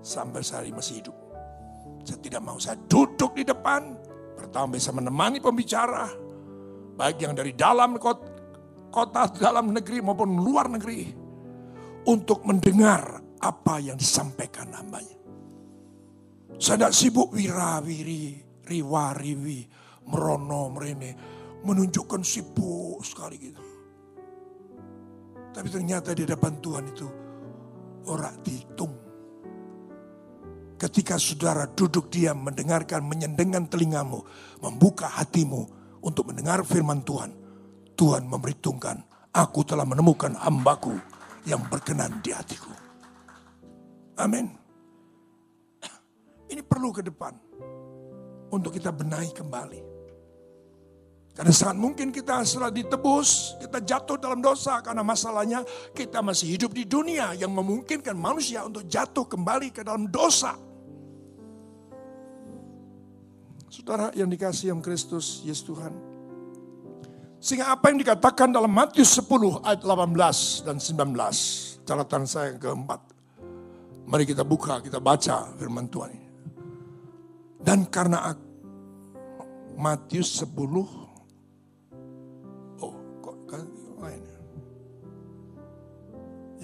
sampai 0.00 0.40
saya 0.40 0.66
masih 0.72 1.04
hidup. 1.04 1.16
Saya 2.04 2.18
tidak 2.24 2.40
mau, 2.40 2.56
saya 2.56 2.80
duduk 2.88 3.36
di 3.36 3.44
depan, 3.44 3.94
pertama 4.36 4.76
bisa 4.76 4.90
menemani 4.90 5.38
pembicara, 5.40 6.08
baik 6.94 7.22
yang 7.22 7.34
dari 7.34 7.52
dalam 7.54 7.98
kota, 7.98 8.26
kota 8.90 9.30
dalam 9.34 9.74
negeri 9.74 9.98
maupun 10.00 10.38
luar 10.38 10.70
negeri, 10.70 11.10
untuk 12.08 12.46
mendengar 12.46 13.20
apa 13.42 13.74
yang 13.82 13.98
disampaikan 13.98 14.70
hambanya. 14.72 15.18
Saya 16.56 16.86
tidak 16.86 16.94
sibuk 16.94 17.28
wirawiri, 17.34 18.40
riwa-riwi, 18.64 19.58
merono, 20.06 20.70
merene, 20.70 21.10
menunjukkan 21.66 22.22
sibuk 22.22 23.02
sekali 23.02 23.36
gitu. 23.42 23.62
Tapi 25.54 25.68
ternyata 25.70 26.14
di 26.14 26.26
depan 26.26 26.58
Tuhan 26.58 26.84
itu 26.90 27.08
orang 28.10 28.36
dihitung 28.42 29.04
Ketika 30.74 31.16
saudara 31.16 31.64
duduk 31.70 32.10
diam 32.10 32.44
mendengarkan, 32.44 33.06
menyendengkan 33.06 33.70
telingamu, 33.70 34.26
membuka 34.58 35.06
hatimu 35.06 35.64
untuk 36.04 36.30
mendengar 36.30 36.60
firman 36.62 37.00
Tuhan. 37.00 37.32
Tuhan 37.96 38.28
memberitahukan, 38.28 39.30
aku 39.32 39.60
telah 39.64 39.88
menemukan 39.88 40.36
hambaku 40.36 40.92
yang 41.48 41.64
berkenan 41.70 42.20
di 42.20 42.34
hatiku. 42.34 42.70
Amin. 44.20 44.50
Ini 46.50 46.62
perlu 46.62 46.92
ke 46.92 47.02
depan 47.02 47.34
untuk 48.52 48.76
kita 48.76 48.92
benahi 48.92 49.32
kembali. 49.32 49.80
Karena 51.34 51.50
sangat 51.50 51.78
mungkin 51.82 52.14
kita 52.14 52.46
setelah 52.46 52.70
ditebus, 52.70 53.58
kita 53.58 53.82
jatuh 53.82 54.22
dalam 54.22 54.38
dosa 54.38 54.78
karena 54.78 55.02
masalahnya 55.02 55.66
kita 55.90 56.22
masih 56.22 56.54
hidup 56.54 56.70
di 56.70 56.86
dunia 56.86 57.34
yang 57.34 57.50
memungkinkan 57.50 58.14
manusia 58.14 58.62
untuk 58.62 58.86
jatuh 58.86 59.26
kembali 59.26 59.74
ke 59.74 59.82
dalam 59.82 60.06
dosa. 60.06 60.54
Saudara 63.74 64.14
yang 64.14 64.30
dikasih 64.30 64.70
yang 64.70 64.78
Kristus, 64.78 65.42
Yesus 65.42 65.66
Tuhan. 65.66 65.90
Sehingga 67.42 67.74
apa 67.74 67.90
yang 67.90 67.98
dikatakan 67.98 68.54
dalam 68.54 68.70
Matius 68.70 69.18
10 69.18 69.66
ayat 69.66 69.82
18 69.82 70.62
dan 70.62 70.78
19. 70.78 71.82
Catatan 71.82 72.22
saya 72.22 72.54
yang 72.54 72.62
keempat. 72.62 73.02
Mari 74.06 74.30
kita 74.30 74.46
buka, 74.46 74.78
kita 74.78 75.02
baca 75.02 75.50
firman 75.58 75.90
Tuhan 75.90 76.10
ini. 76.14 76.28
Dan 77.58 77.90
karena 77.90 78.30
Matius 79.74 80.38
10 80.46 81.04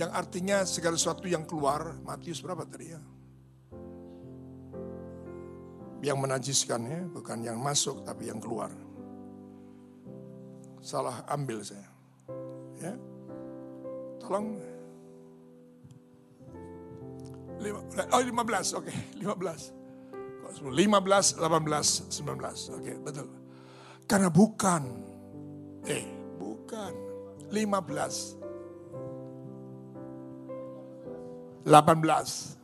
Yang 0.00 0.16
artinya 0.16 0.64
segala 0.64 0.96
sesuatu 0.96 1.28
yang 1.28 1.44
keluar, 1.44 1.92
Matius 2.00 2.40
berapa 2.40 2.64
tadi 2.64 2.88
ya? 2.88 3.00
Yang 6.00 6.18
menajiskan 6.18 6.80
ya, 6.88 7.00
bukan 7.12 7.44
yang 7.44 7.60
masuk 7.60 8.00
tapi 8.08 8.32
yang 8.32 8.40
keluar. 8.40 8.72
Salah 10.80 11.20
ambil 11.28 11.60
saya. 11.60 11.88
Ya. 12.80 12.96
Tolong. 14.20 14.56
Lima, 17.60 17.84
oh 18.16 18.22
15, 18.24 18.80
oke, 18.80 18.88
okay, 18.88 18.96
15. 19.20 19.80
15, 20.64 21.36
18, 21.36 21.44
19. 21.44 21.44
Oke, 21.44 22.80
okay, 22.80 22.96
betul. 23.04 23.28
Karena 24.08 24.32
bukan, 24.32 24.82
eh, 25.84 26.08
bukan. 26.40 26.92
15, 27.50 28.38
18. 31.66 32.56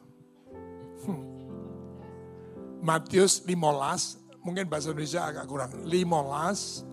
Hmm. 1.04 1.35
Matius 2.82 3.44
15, 3.44 4.42
mungkin 4.44 4.68
bahasa 4.68 4.92
Indonesia 4.92 5.24
agak 5.26 5.44
kurang. 5.48 5.72
15. 5.84 6.84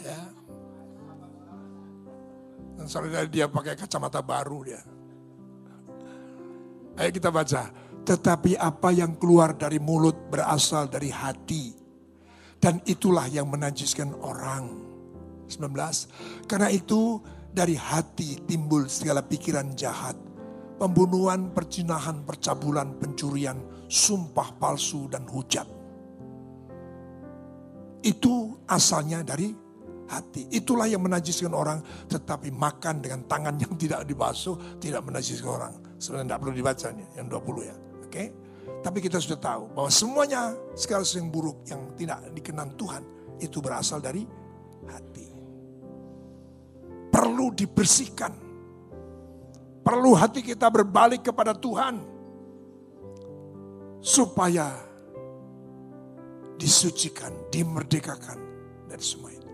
Ya. 0.00 0.20
Dan 2.80 2.86
soalnya 2.88 3.28
dia 3.28 3.46
pakai 3.46 3.76
kacamata 3.76 4.24
baru 4.24 4.58
dia. 4.64 4.80
Ayo 6.96 7.10
kita 7.12 7.28
baca. 7.28 7.68
Tetapi 8.00 8.56
apa 8.56 8.88
yang 8.96 9.20
keluar 9.20 9.52
dari 9.56 9.76
mulut 9.76 10.32
berasal 10.32 10.88
dari 10.88 11.12
hati. 11.12 11.76
Dan 12.60 12.80
itulah 12.88 13.28
yang 13.28 13.48
menajiskan 13.48 14.16
orang. 14.20 14.88
19. 15.48 16.48
Karena 16.48 16.68
itu 16.72 17.20
dari 17.50 17.74
hati 17.74 18.40
timbul 18.46 18.86
segala 18.86 19.26
pikiran 19.26 19.74
jahat 19.74 20.14
pembunuhan, 20.80 21.52
percinahan, 21.52 22.24
percabulan, 22.24 22.96
pencurian, 22.96 23.60
sumpah 23.84 24.56
palsu, 24.56 25.12
dan 25.12 25.28
hujat. 25.28 25.68
Itu 28.00 28.64
asalnya 28.64 29.20
dari 29.20 29.52
hati. 30.08 30.48
Itulah 30.48 30.88
yang 30.88 31.04
menajiskan 31.04 31.52
orang, 31.52 31.84
tetapi 32.08 32.48
makan 32.48 33.04
dengan 33.04 33.28
tangan 33.28 33.60
yang 33.60 33.76
tidak 33.76 34.08
dibasuh 34.08 34.80
tidak 34.80 35.04
menajiskan 35.04 35.50
orang. 35.52 35.74
Sebenarnya 36.00 36.32
tidak 36.32 36.40
perlu 36.40 36.54
dibaca 36.56 36.88
nih, 36.96 37.08
yang 37.20 37.26
20 37.28 37.68
ya. 37.68 37.76
Oke? 38.08 38.24
Tapi 38.80 38.98
kita 39.04 39.20
sudah 39.20 39.36
tahu 39.36 39.62
bahwa 39.76 39.90
semuanya 39.92 40.56
segala 40.72 41.04
sesuatu 41.04 41.20
yang 41.20 41.28
buruk 41.28 41.56
yang 41.68 41.80
tidak 42.00 42.18
dikenan 42.32 42.72
Tuhan 42.80 43.02
itu 43.36 43.60
berasal 43.60 44.00
dari 44.00 44.24
hati. 44.88 45.28
Perlu 47.12 47.52
dibersihkan 47.52 48.49
Perlu 49.80 50.12
hati 50.12 50.44
kita 50.44 50.68
berbalik 50.68 51.32
kepada 51.32 51.56
Tuhan. 51.56 52.00
Supaya 54.00 54.72
disucikan, 56.60 57.32
dimerdekakan 57.48 58.38
dari 58.88 59.04
semua 59.04 59.32
itu. 59.32 59.48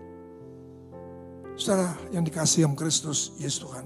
Saudara 1.55 1.95
yang 2.11 2.23
dikasih 2.27 2.67
yang 2.67 2.75
Kristus, 2.75 3.35
Yesus 3.39 3.63
Tuhan. 3.63 3.85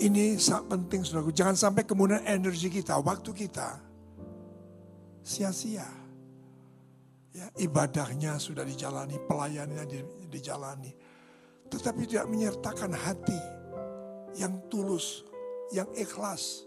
Ini 0.00 0.40
sangat 0.40 0.72
penting 0.72 1.04
saudaraku. 1.04 1.32
Jangan 1.32 1.56
sampai 1.56 1.84
kemudian 1.84 2.24
energi 2.24 2.72
kita, 2.72 2.96
waktu 3.00 3.32
kita 3.36 3.80
sia-sia. 5.20 5.88
Ya, 7.32 7.48
ibadahnya 7.56 8.36
sudah 8.36 8.60
dijalani, 8.60 9.16
pelayanannya 9.24 10.28
dijalani. 10.28 10.92
Tetapi 11.72 12.04
tidak 12.04 12.28
menyertakan 12.28 12.92
hati 12.92 13.61
yang 14.38 14.68
tulus, 14.72 15.24
yang 15.74 15.88
ikhlas, 15.96 16.64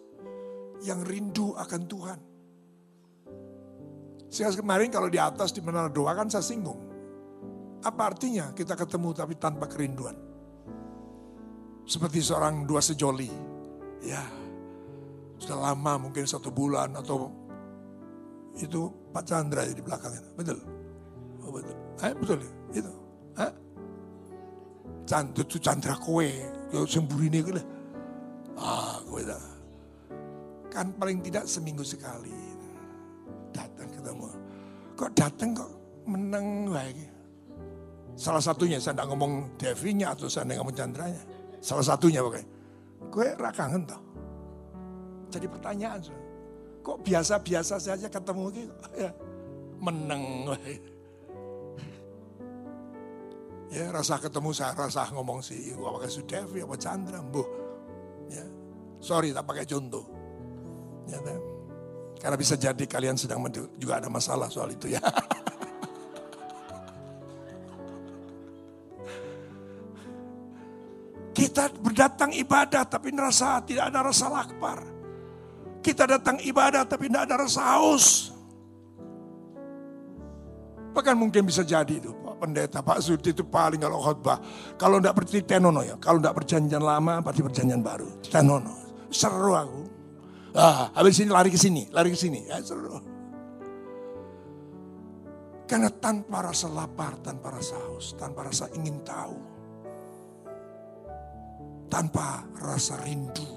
yang 0.85 1.01
rindu 1.05 1.53
akan 1.57 1.81
Tuhan. 1.85 2.19
Sehingga 4.29 4.51
kemarin 4.59 4.91
kalau 4.91 5.07
di 5.07 5.21
atas 5.21 5.55
di 5.55 5.63
menara 5.63 5.87
doa 5.87 6.11
kan 6.11 6.27
saya 6.27 6.43
singgung. 6.43 6.81
Apa 7.85 8.11
artinya 8.11 8.51
kita 8.51 8.73
ketemu 8.73 9.13
tapi 9.13 9.37
tanpa 9.37 9.69
kerinduan? 9.69 10.17
Seperti 11.85 12.19
seorang 12.19 12.65
dua 12.65 12.81
sejoli. 12.81 13.29
Ya, 14.01 14.21
sudah 15.37 15.71
lama 15.71 16.09
mungkin 16.09 16.25
satu 16.25 16.49
bulan 16.49 16.93
atau 16.97 17.29
itu 18.57 18.87
Pak 19.11 19.23
Chandra 19.27 19.67
di 19.67 19.83
belakang 19.83 20.13
itu. 20.15 20.29
Betul? 20.33 20.59
Oh, 21.45 21.51
betul. 21.53 21.75
Eh, 22.01 22.13
betul 22.15 22.37
ya? 22.41 22.51
Itu. 22.81 22.91
Eh? 23.37 23.51
Chandra, 25.05 25.41
itu 25.45 25.57
Chandra 25.61 25.93
kue 25.99 26.29
yo 26.75 26.83
semburine 26.83 27.39
kuwi 27.39 27.63
Ah, 28.55 28.99
kowe 29.07 29.19
dah. 29.19 29.45
Kan 30.71 30.91
paling 30.95 31.23
tidak 31.23 31.47
seminggu 31.47 31.83
sekali 31.83 32.35
datang 33.51 33.87
ketemu. 33.91 34.27
Kok 34.95 35.11
datang 35.11 35.55
kok 35.55 35.71
menang 36.07 36.71
lagi. 36.71 37.07
Salah 38.15 38.39
satunya 38.39 38.79
saya 38.79 38.95
tidak 38.95 39.11
ngomong 39.11 39.59
Devinya 39.59 40.15
atau 40.15 40.31
saya 40.31 40.47
tidak 40.47 40.63
ngomong 40.63 40.75
Chandranya. 40.75 41.23
Salah 41.59 41.83
satunya 41.83 42.23
pokoknya. 42.23 42.47
Kowe 43.11 43.27
ra 43.35 43.51
kangen 43.51 43.83
toh? 43.83 44.01
Jadi 45.31 45.47
pertanyaan. 45.51 45.99
Kok 46.79 47.03
biasa-biasa 47.03 47.75
saja 47.75 48.07
ketemu 48.07 48.43
gitu? 48.55 48.73
Ya, 49.03 49.11
menang 49.83 50.47
lagi. 50.55 50.79
Ya, 53.73 53.89
rasa 53.89 54.21
ketemu 54.21 54.53
saya, 54.53 54.77
rasa 54.77 55.09
ngomong 55.09 55.41
si 55.41 55.73
pakai 55.73 56.09
Sudevi 56.09 56.61
apa 56.61 56.75
Chandra, 56.77 57.17
bu. 57.25 57.41
Ya, 58.29 58.45
sorry 59.01 59.33
tak 59.33 59.45
pakai 59.49 59.65
contoh. 59.65 60.05
Ya, 61.09 61.17
kan? 61.21 61.39
Karena 62.21 62.37
bisa 62.37 62.57
jadi 62.57 62.85
kalian 62.85 63.17
sedang 63.17 63.45
juga 63.77 64.01
ada 64.01 64.09
masalah 64.09 64.49
soal 64.49 64.73
itu 64.73 64.89
ya. 64.93 65.01
Kita 71.35 71.67
berdatang 71.67 72.31
ibadah 72.31 72.87
tapi 72.87 73.11
rasa 73.11 73.59
tidak 73.61 73.91
ada 73.91 73.99
rasa 74.07 74.31
lapar. 74.31 74.79
Kita 75.83 76.07
datang 76.07 76.39
ibadah 76.41 76.87
tapi 76.87 77.11
tidak 77.11 77.27
ada 77.27 77.43
rasa 77.43 77.61
haus. 77.75 78.31
Bahkan 80.95 81.15
mungkin 81.19 81.43
bisa 81.43 81.61
jadi 81.61 81.99
itu 81.99 82.24
Pendeta, 82.35 82.83
Pak 82.83 82.99
Sudi 82.99 83.31
itu 83.31 83.47
paling 83.47 83.79
kalau 83.79 84.03
khotbah. 84.03 84.37
Kalau 84.75 84.99
tidak 84.99 85.15
berarti 85.15 85.39
tenono 85.47 85.81
ya, 85.81 85.95
kalau 85.97 86.19
tidak 86.19 86.35
perjanjian 86.43 86.83
lama 86.83 87.23
berarti 87.23 87.41
perjanjian 87.41 87.79
baru. 87.79 88.07
Tenono, 88.27 88.75
seru 89.07 89.55
aku. 89.55 89.83
Ah, 90.55 90.91
habis 90.95 91.19
ini 91.19 91.31
lari 91.31 91.51
ke 91.51 91.59
sini, 91.59 91.87
lari 91.91 92.11
ke 92.11 92.19
sini, 92.19 92.47
ya 92.47 92.59
seru. 92.59 92.99
Karena 95.65 95.89
tanpa 95.89 96.45
rasa 96.45 96.69
lapar, 96.69 97.17
tanpa 97.25 97.55
rasa 97.55 97.75
haus, 97.89 98.13
tanpa 98.13 98.45
rasa 98.45 98.69
ingin 98.77 99.01
tahu, 99.01 99.35
tanpa 101.89 102.45
rasa 102.61 103.01
rindu 103.01 103.49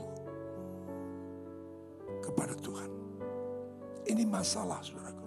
kepada 2.24 2.56
Tuhan. 2.56 2.90
Ini 4.08 4.24
masalah, 4.24 4.80
saudara. 4.80 5.17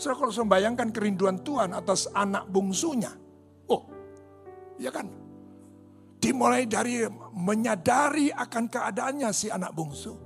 Saudara 0.00 0.16
kalau 0.16 0.32
saya 0.32 0.48
bayangkan 0.48 0.88
kerinduan 0.88 1.44
Tuhan 1.44 1.76
atas 1.76 2.08
anak 2.16 2.48
bungsunya. 2.48 3.12
Oh, 3.68 3.84
ya 4.80 4.88
kan? 4.88 5.12
Dimulai 6.16 6.64
dari 6.64 7.04
menyadari 7.36 8.32
akan 8.32 8.64
keadaannya 8.72 9.28
si 9.28 9.52
anak 9.52 9.76
bungsu. 9.76 10.16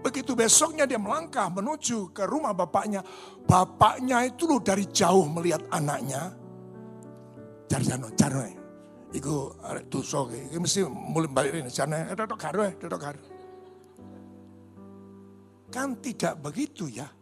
Begitu 0.00 0.32
besoknya 0.32 0.88
dia 0.88 0.96
melangkah 0.96 1.52
menuju 1.52 2.16
ke 2.16 2.24
rumah 2.24 2.56
bapaknya. 2.56 3.04
Bapaknya 3.44 4.24
itu 4.24 4.48
loh 4.48 4.64
dari 4.64 4.88
jauh 4.88 5.28
melihat 5.28 5.68
anaknya. 5.68 6.32
Sana, 7.68 8.08
cari 8.16 8.56
Iku 9.12 9.52
arek 9.68 9.92
iku 9.92 10.56
mesti 10.64 10.80
mulai 10.88 11.28
balik 11.28 11.52
ini. 11.60 11.68
Sana, 11.68 12.08
ada 12.08 12.24
karo, 12.24 12.64
karo. 12.72 13.20
Kan 15.68 16.00
tidak 16.00 16.40
begitu 16.40 16.88
ya. 16.88 17.17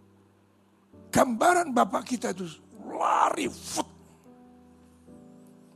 Gambaran 1.17 1.73
Bapak 1.73 2.05
kita 2.05 2.37
itu 2.37 2.45
lari 2.93 3.49
foot. 3.49 3.89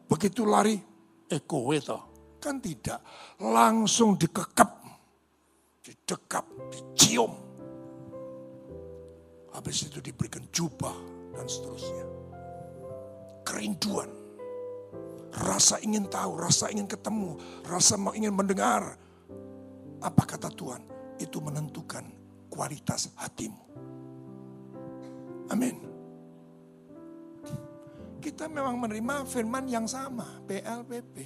Begitu 0.05 0.45
lari, 0.45 0.77
eko 1.33 1.73
itu. 1.73 1.97
Kan 2.37 2.61
tidak. 2.61 3.01
Langsung 3.41 4.21
dikekep. 4.21 4.69
Didekap, 5.81 6.45
dicium. 6.69 7.33
Habis 9.57 9.89
itu 9.89 10.05
diberikan 10.05 10.45
jubah 10.53 10.93
dan 11.33 11.49
seterusnya. 11.49 12.05
Kerinduan. 13.41 14.13
Rasa 15.41 15.81
ingin 15.81 16.05
tahu, 16.13 16.37
rasa 16.37 16.69
ingin 16.69 16.85
ketemu, 16.85 17.41
rasa 17.65 17.97
mau 17.97 18.13
ingin 18.13 18.37
mendengar. 18.37 18.93
Apa 20.05 20.37
kata 20.37 20.53
Tuhan? 20.53 20.85
Itu 21.17 21.41
menentukan 21.41 22.05
kualitas 22.53 23.09
hatimu. 23.17 23.65
Amin. 25.51 25.75
Kita 28.21 28.47
memang 28.47 28.79
menerima 28.79 29.27
firman 29.27 29.67
yang 29.67 29.91
sama, 29.91 30.45
PLPP. 30.47 31.17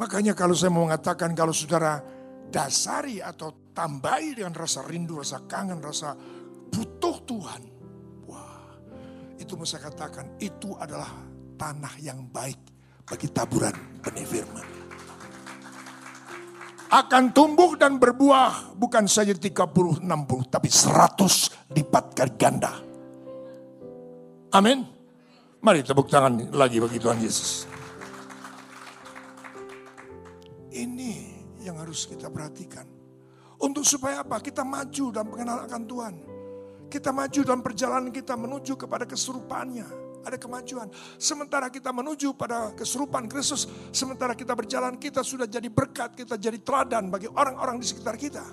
Makanya 0.00 0.32
kalau 0.32 0.56
saya 0.56 0.72
mau 0.72 0.88
mengatakan 0.88 1.36
kalau 1.36 1.52
saudara 1.52 2.00
dasari 2.48 3.20
atau 3.20 3.70
tambahi 3.76 4.40
dengan 4.40 4.56
rasa 4.56 4.80
rindu, 4.88 5.20
rasa 5.20 5.44
kangen, 5.44 5.78
rasa 5.78 6.16
butuh 6.72 7.20
Tuhan. 7.28 7.62
Wah, 8.24 8.80
itu 9.36 9.52
mau 9.60 9.68
saya 9.68 9.92
katakan 9.92 10.40
itu 10.40 10.72
adalah 10.80 11.12
tanah 11.60 12.00
yang 12.00 12.24
baik 12.32 12.58
bagi 13.04 13.28
taburan 13.28 13.76
benih 14.00 14.24
firman 14.24 14.79
akan 16.90 17.30
tumbuh 17.30 17.78
dan 17.78 18.02
berbuah 18.02 18.74
bukan 18.74 19.06
saja 19.06 19.30
30 19.30 20.02
60 20.02 20.50
tapi 20.50 20.66
100 20.66 21.70
lipat 21.70 22.04
ganda. 22.34 22.82
Amin. 24.50 24.82
Mari 25.62 25.86
tepuk 25.86 26.10
tangan 26.10 26.50
lagi 26.50 26.82
bagi 26.82 26.98
Tuhan 26.98 27.22
Yesus. 27.22 27.70
Ini 30.74 31.12
yang 31.62 31.78
harus 31.78 32.10
kita 32.10 32.26
perhatikan. 32.26 32.88
Untuk 33.60 33.86
supaya 33.86 34.26
apa? 34.26 34.40
Kita 34.42 34.66
maju 34.66 35.04
dalam 35.14 35.28
pengenalan 35.30 35.64
akan 35.70 35.82
Tuhan. 35.86 36.14
Kita 36.90 37.14
maju 37.14 37.40
dalam 37.46 37.62
perjalanan 37.62 38.10
kita 38.10 38.34
menuju 38.34 38.74
kepada 38.74 39.06
kesurupannya 39.06 40.09
ada 40.24 40.36
kemajuan. 40.36 40.88
Sementara 41.16 41.72
kita 41.72 41.90
menuju 41.90 42.36
pada 42.36 42.72
kesurupan 42.76 43.26
Kristus, 43.26 43.64
sementara 43.90 44.36
kita 44.36 44.52
berjalan, 44.52 45.00
kita 45.00 45.24
sudah 45.24 45.48
jadi 45.48 45.68
berkat, 45.72 46.16
kita 46.16 46.36
jadi 46.36 46.60
teladan 46.60 47.08
bagi 47.08 47.28
orang-orang 47.30 47.80
di 47.80 47.86
sekitar 47.88 48.20
kita. 48.20 48.44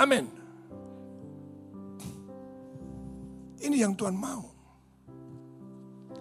Amin. 0.00 0.24
Ini 3.60 3.76
yang 3.84 3.92
Tuhan 3.92 4.16
mau. 4.16 4.48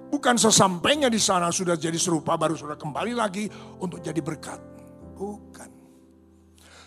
Bukan 0.10 0.36
sesampainya 0.36 1.08
di 1.08 1.22
sana 1.22 1.54
sudah 1.54 1.78
jadi 1.80 1.96
serupa, 1.96 2.36
baru 2.36 2.58
sudah 2.58 2.76
kembali 2.76 3.14
lagi 3.16 3.48
untuk 3.80 4.04
jadi 4.04 4.20
berkat. 4.20 4.60
Bukan. 5.16 5.79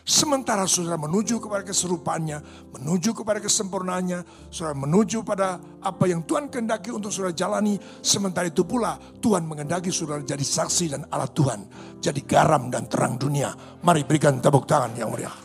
Sementara 0.03 0.67
saudara 0.67 0.99
menuju 0.99 1.39
kepada 1.39 1.63
keserupannya, 1.63 2.43
menuju 2.75 3.15
kepada 3.15 3.39
kesempurnaannya, 3.39 4.51
saudara 4.51 4.75
menuju 4.75 5.23
pada 5.23 5.63
apa 5.79 6.05
yang 6.11 6.27
Tuhan 6.27 6.51
kehendaki 6.51 6.91
untuk 6.91 7.15
saudara 7.15 7.31
jalani. 7.31 7.79
Sementara 8.03 8.51
itu 8.51 8.67
pula 8.67 8.99
Tuhan 9.23 9.47
mengendaki 9.47 9.95
saudara 9.95 10.19
jadi 10.27 10.43
saksi 10.43 10.85
dan 10.91 11.03
alat 11.07 11.31
Tuhan. 11.31 11.61
Jadi 12.03 12.19
garam 12.27 12.67
dan 12.67 12.91
terang 12.91 13.15
dunia. 13.15 13.55
Mari 13.87 14.03
berikan 14.03 14.43
tepuk 14.43 14.67
tangan 14.67 14.91
yang 14.99 15.15
meriah. 15.15 15.42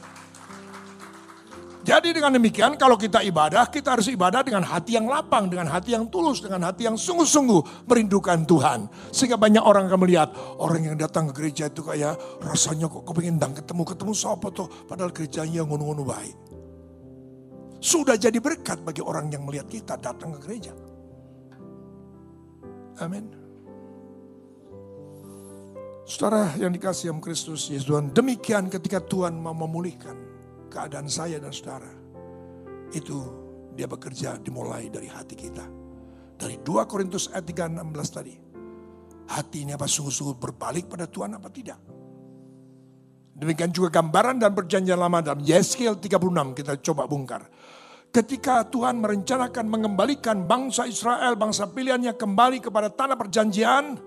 Jadi 1.88 2.12
dengan 2.12 2.36
demikian 2.36 2.76
kalau 2.76 3.00
kita 3.00 3.24
ibadah, 3.24 3.72
kita 3.72 3.96
harus 3.96 4.12
ibadah 4.12 4.44
dengan 4.44 4.60
hati 4.68 5.00
yang 5.00 5.08
lapang, 5.08 5.48
dengan 5.48 5.72
hati 5.72 5.96
yang 5.96 6.12
tulus, 6.12 6.44
dengan 6.44 6.68
hati 6.68 6.84
yang 6.84 7.00
sungguh-sungguh 7.00 7.88
merindukan 7.88 8.44
Tuhan. 8.44 8.92
Sehingga 9.16 9.40
banyak 9.40 9.64
orang 9.64 9.88
akan 9.88 10.00
melihat 10.04 10.36
orang 10.60 10.84
yang 10.84 11.00
datang 11.00 11.32
ke 11.32 11.40
gereja 11.40 11.72
itu 11.72 11.80
kayak 11.88 12.20
rasanya 12.44 12.92
kok 12.92 13.08
kepingin 13.08 13.40
dang 13.40 13.56
ketemu, 13.56 13.88
ketemu 13.88 14.12
siapa 14.12 14.52
tuh. 14.52 14.68
Padahal 14.84 15.16
gerejanya 15.16 15.64
ngono-ngono 15.64 16.04
baik. 16.04 16.36
Sudah 17.80 18.20
jadi 18.20 18.36
berkat 18.36 18.84
bagi 18.84 19.00
orang 19.00 19.32
yang 19.32 19.48
melihat 19.48 19.72
kita 19.72 19.96
datang 19.96 20.36
ke 20.36 20.44
gereja. 20.44 20.76
Amin. 23.00 23.32
Saudara 26.04 26.52
yang 26.60 26.76
dikasih 26.76 27.16
yang 27.16 27.24
Kristus 27.24 27.72
Yesus 27.72 27.88
Tuhan, 27.88 28.12
demikian 28.12 28.68
ketika 28.68 29.00
Tuhan 29.00 29.40
mau 29.40 29.56
memulihkan 29.56 30.27
keadaan 30.70 31.08
saya 31.08 31.42
dan 31.42 31.52
saudara. 31.52 31.90
Itu 32.94 33.18
dia 33.76 33.86
bekerja 33.90 34.40
dimulai 34.40 34.88
dari 34.88 35.10
hati 35.12 35.36
kita. 35.36 35.66
Dari 36.38 36.62
2 36.62 36.86
Korintus 36.86 37.34
ayat 37.34 37.46
3, 37.50 37.82
16 37.82 38.14
tadi. 38.14 38.36
Hati 39.28 39.68
ini 39.68 39.76
apa 39.76 39.90
sungguh-sungguh 39.90 40.38
berbalik 40.40 40.88
pada 40.88 41.10
Tuhan 41.10 41.36
apa 41.36 41.50
tidak? 41.52 41.80
Demikian 43.38 43.70
juga 43.70 43.94
gambaran 44.02 44.42
dan 44.42 44.56
perjanjian 44.58 44.98
lama 44.98 45.22
dalam 45.22 45.46
Yeskiel 45.46 46.02
36 46.02 46.58
kita 46.58 46.74
coba 46.82 47.06
bongkar. 47.06 47.46
Ketika 48.10 48.66
Tuhan 48.66 48.98
merencanakan 48.98 49.66
mengembalikan 49.68 50.48
bangsa 50.48 50.90
Israel, 50.90 51.38
bangsa 51.38 51.70
pilihannya 51.70 52.18
kembali 52.18 52.64
kepada 52.64 52.90
tanah 52.90 53.14
perjanjian, 53.14 54.00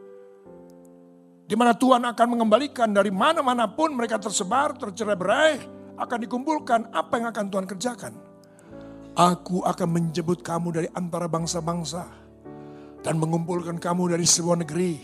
di 1.47 1.55
mana 1.55 1.79
Tuhan 1.79 2.03
akan 2.11 2.27
mengembalikan 2.27 2.91
dari 2.91 3.15
mana-mana 3.15 3.71
pun 3.71 3.95
mereka 3.95 4.19
tersebar, 4.19 4.75
tercerai 4.75 5.19
berai, 5.19 5.53
akan 6.01 6.19
dikumpulkan, 6.25 6.81
apa 6.97 7.15
yang 7.21 7.29
akan 7.29 7.45
Tuhan 7.53 7.67
kerjakan? 7.69 8.13
Aku 9.13 9.61
akan 9.61 9.89
menjemput 9.91 10.41
kamu 10.41 10.69
dari 10.73 10.89
antara 10.97 11.29
bangsa-bangsa 11.29 12.09
dan 13.05 13.21
mengumpulkan 13.21 13.77
kamu 13.77 14.17
dari 14.17 14.25
sebuah 14.25 14.65
negeri 14.65 14.97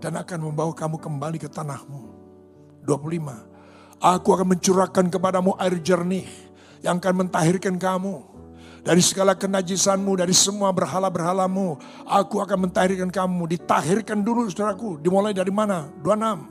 dan 0.00 0.16
akan 0.16 0.48
membawa 0.48 0.72
kamu 0.72 0.96
kembali 0.96 1.38
ke 1.38 1.52
tanahmu. 1.52 2.08
25. 2.88 4.02
Aku 4.02 4.28
akan 4.34 4.46
mencurahkan 4.56 5.06
kepadamu 5.12 5.54
air 5.60 5.78
jernih 5.78 6.26
yang 6.82 6.98
akan 6.98 7.26
mentahirkan 7.26 7.78
kamu 7.78 8.26
dari 8.82 8.98
segala 8.98 9.38
kenajisanmu, 9.38 10.18
dari 10.18 10.34
semua 10.34 10.74
berhala-berhalamu. 10.74 11.78
Aku 12.02 12.42
akan 12.42 12.66
mentahirkan 12.66 13.14
kamu. 13.14 13.54
Ditahirkan 13.54 14.26
dulu 14.26 14.50
saudaraku. 14.50 14.98
Dimulai 14.98 15.30
dari 15.30 15.54
mana? 15.54 15.86
26. 16.02 16.50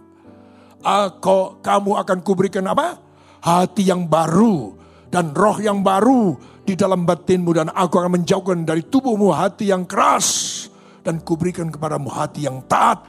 Aku, 0.82 1.60
kamu 1.62 1.92
akan 2.00 2.18
kuberikan 2.24 2.66
apa? 2.72 3.11
Hati 3.42 3.90
yang 3.90 4.06
baru 4.08 4.78
dan 5.12 5.36
roh 5.36 5.58
yang 5.60 5.84
baru 5.84 6.38
di 6.64 6.78
dalam 6.78 7.04
batinmu 7.04 7.52
dan 7.52 7.68
aku 7.74 8.00
akan 8.00 8.22
menjauhkan 8.22 8.64
dari 8.64 8.86
tubuhmu 8.86 9.34
hati 9.34 9.74
yang 9.74 9.84
keras 9.84 10.70
dan 11.02 11.20
kuberikan 11.20 11.68
kepadamu 11.74 12.08
hati 12.08 12.46
yang 12.46 12.62
taat. 12.70 13.04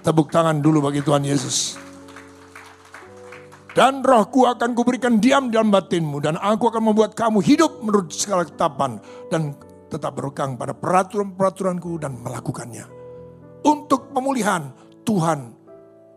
Tepuk 0.00 0.30
tangan 0.30 0.62
dulu 0.62 0.90
bagi 0.90 1.02
Tuhan 1.02 1.26
Yesus. 1.26 1.76
Dan 3.76 4.00
rohku 4.00 4.48
akan 4.48 4.72
kuberikan 4.72 5.20
diam 5.20 5.52
dalam 5.52 5.68
batinmu. 5.68 6.22
Dan 6.22 6.40
aku 6.40 6.72
akan 6.72 6.80
membuat 6.80 7.12
kamu 7.12 7.44
hidup 7.44 7.84
menurut 7.84 8.08
segala 8.08 8.48
ketapan. 8.48 8.96
Dan 9.28 9.52
tetap 9.92 10.16
berpegang 10.16 10.56
pada 10.56 10.72
peraturan-peraturanku 10.72 12.00
dan 12.00 12.16
melakukannya. 12.22 12.88
Untuk 13.66 14.14
pemulihan 14.14 14.72
Tuhan 15.04 15.52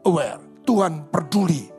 aware. 0.08 0.40
Tuhan 0.64 1.10
peduli. 1.10 1.79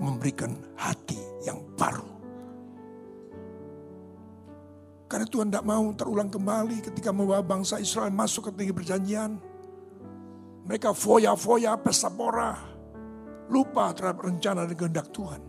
Memberikan 0.00 0.56
hati 0.80 1.20
yang 1.44 1.60
baru. 1.76 2.08
Karena 5.10 5.26
Tuhan 5.26 5.50
tidak 5.50 5.66
mau 5.66 5.84
terulang 5.92 6.30
kembali 6.30 6.86
ketika 6.86 7.10
membawa 7.10 7.42
bangsa 7.42 7.82
Israel 7.82 8.14
masuk 8.14 8.48
ke 8.48 8.62
tinggi 8.62 8.74
perjanjian. 8.74 9.36
Mereka 10.64 10.94
foya-foya, 10.94 11.74
pesta 11.82 12.08
pora 12.08 12.54
lupa 13.50 13.90
terhadap 13.90 14.22
rencana 14.22 14.64
dan 14.64 14.78
kehendak 14.78 15.10
Tuhan. 15.10 15.42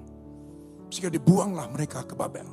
Sehingga 0.89 1.13
dibuanglah 1.13 1.69
mereka 1.69 2.03
ke 2.03 2.17
Babel. 2.17 2.49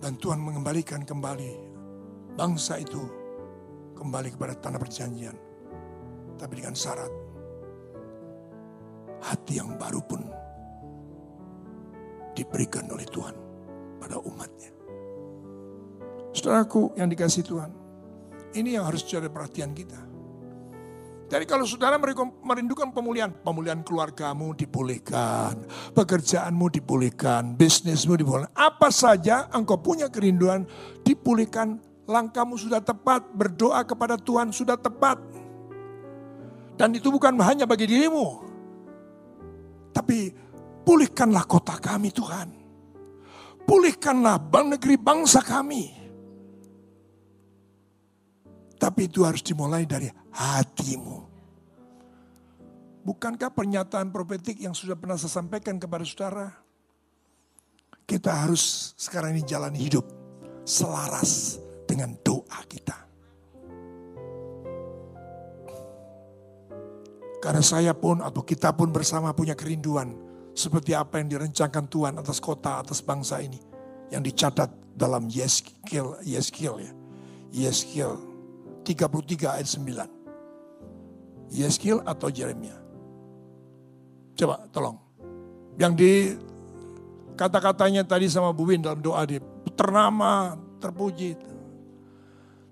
Dan 0.00 0.16
Tuhan 0.16 0.40
mengembalikan 0.40 1.04
kembali 1.04 1.52
bangsa 2.34 2.80
itu 2.80 3.00
kembali 3.92 4.32
kepada 4.32 4.56
tanah 4.56 4.80
perjanjian. 4.80 5.45
Tapi 6.36 6.52
dengan 6.60 6.76
syarat 6.76 7.12
hati 9.24 9.58
yang 9.58 9.74
baru 9.80 9.98
pun 10.04 10.22
diberikan 12.36 12.84
oleh 12.92 13.08
Tuhan 13.08 13.32
pada 13.98 14.20
umatnya. 14.20 14.70
Saudaraku 16.36 16.92
yang 17.00 17.08
dikasih 17.08 17.42
Tuhan, 17.48 17.72
ini 18.52 18.76
yang 18.76 18.84
harus 18.84 19.00
jadi 19.02 19.32
perhatian 19.32 19.72
kita. 19.72 19.96
Jadi 21.26 21.42
kalau 21.42 21.66
saudara 21.66 21.98
merindukan 21.98 22.94
pemulihan, 22.94 23.32
pemulihan 23.32 23.82
keluargamu 23.82 24.54
dibolehkan, 24.54 25.58
pekerjaanmu 25.90 26.70
dibolehkan, 26.70 27.58
bisnismu 27.58 28.14
dibolehkan. 28.14 28.52
Apa 28.54 28.94
saja 28.94 29.50
engkau 29.50 29.74
punya 29.74 30.06
kerinduan 30.06 30.68
dipulihkan, 31.02 31.82
langkahmu 32.06 32.54
sudah 32.54 32.78
tepat, 32.78 33.26
berdoa 33.34 33.82
kepada 33.82 34.14
Tuhan 34.14 34.54
sudah 34.54 34.78
tepat. 34.78 35.18
Dan 36.76 36.92
itu 36.92 37.08
bukan 37.08 37.40
hanya 37.40 37.64
bagi 37.64 37.88
dirimu, 37.88 38.46
tapi 39.96 40.28
pulihkanlah 40.84 41.48
kota 41.48 41.80
kami 41.80 42.12
Tuhan. 42.12 42.52
Pulihkanlah 43.64 44.36
negeri 44.76 45.00
bangsa 45.00 45.40
kami. 45.40 45.88
Tapi 48.76 49.08
itu 49.08 49.24
harus 49.24 49.40
dimulai 49.40 49.88
dari 49.88 50.12
hatimu. 50.36 51.24
Bukankah 53.08 53.48
pernyataan 53.54 54.12
profetik 54.12 54.60
yang 54.60 54.76
sudah 54.76 55.00
pernah 55.00 55.16
saya 55.16 55.32
sampaikan 55.32 55.80
kepada 55.80 56.04
saudara? 56.04 56.52
Kita 58.04 58.44
harus 58.44 58.92
sekarang 59.00 59.32
ini 59.32 59.42
jalani 59.48 59.80
hidup 59.80 60.04
selaras 60.68 61.56
dengan 61.88 62.12
doa 62.20 62.60
kita. 62.68 63.05
Karena 67.40 67.62
saya 67.62 67.92
pun 67.92 68.24
atau 68.24 68.42
kita 68.42 68.72
pun 68.72 68.90
bersama 68.90 69.32
punya 69.36 69.52
kerinduan 69.52 70.16
seperti 70.56 70.96
apa 70.96 71.20
yang 71.20 71.28
direncanakan 71.28 71.84
Tuhan 71.86 72.14
atas 72.16 72.40
kota, 72.40 72.80
atas 72.80 73.04
bangsa 73.04 73.44
ini. 73.44 73.60
Yang 74.08 74.32
dicatat 74.32 74.70
dalam 74.96 75.28
Yeskiel, 75.28 76.16
Yeskiel 76.24 76.74
ya. 76.80 76.92
Yeskiel 77.52 78.16
33 78.82 79.60
ayat 79.60 79.68
9. 79.68 81.52
Yeskiel 81.52 82.00
atau 82.02 82.28
Jeremia? 82.32 82.74
Coba 84.36 84.64
tolong. 84.72 84.96
Yang 85.76 85.92
di 85.96 86.12
kata-katanya 87.36 88.02
tadi 88.08 88.26
sama 88.32 88.52
Bu 88.56 88.64
Win 88.68 88.80
dalam 88.80 89.04
doa 89.04 89.28
di 89.28 89.36
ternama, 89.76 90.56
terpuji. 90.80 91.36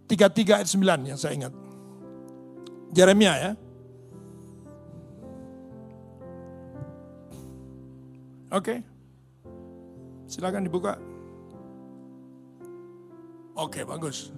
33 0.09 0.61
ayat 0.61 0.69
9 0.69 1.11
yang 1.11 1.19
saya 1.21 1.33
ingat. 1.37 1.53
Jeremia 2.95 3.33
ya. 3.37 3.53
Oke. 8.55 8.75
Silakan 10.31 10.63
dibuka. 10.71 10.95
Oke, 13.59 13.83
bagus. 13.83 14.31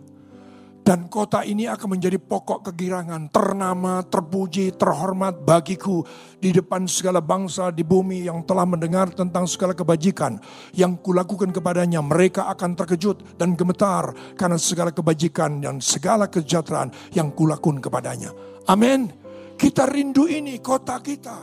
Dan 0.86 1.10
kota 1.10 1.42
ini 1.42 1.66
akan 1.66 1.98
menjadi 1.98 2.14
pokok 2.14 2.70
kegirangan, 2.70 3.26
ternama, 3.34 4.06
terpuji, 4.06 4.70
terhormat 4.78 5.42
bagiku 5.42 6.06
di 6.38 6.54
depan 6.54 6.86
segala 6.86 7.18
bangsa 7.18 7.74
di 7.74 7.82
bumi 7.82 8.22
yang 8.22 8.46
telah 8.46 8.62
mendengar 8.62 9.10
tentang 9.10 9.50
segala 9.50 9.74
kebajikan 9.74 10.38
yang 10.78 10.94
kulakukan 11.02 11.50
kepadanya. 11.50 11.98
Mereka 12.06 12.46
akan 12.54 12.78
terkejut 12.78 13.34
dan 13.34 13.58
gemetar 13.58 14.14
karena 14.38 14.54
segala 14.62 14.94
kebajikan 14.94 15.58
dan 15.58 15.82
segala 15.82 16.30
kesejahteraan 16.30 16.94
yang 17.18 17.34
kulakukan 17.34 17.82
kepadanya. 17.82 18.30
Amin. 18.70 19.10
Kita 19.58 19.90
rindu 19.90 20.30
ini 20.30 20.62
kota 20.62 21.02
kita, 21.02 21.38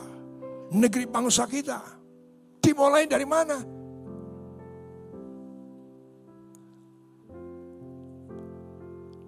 negeri 0.72 1.04
bangsa 1.04 1.44
kita. 1.44 2.03
Dimulai 2.64 3.04
dari 3.04 3.28
mana? 3.28 3.56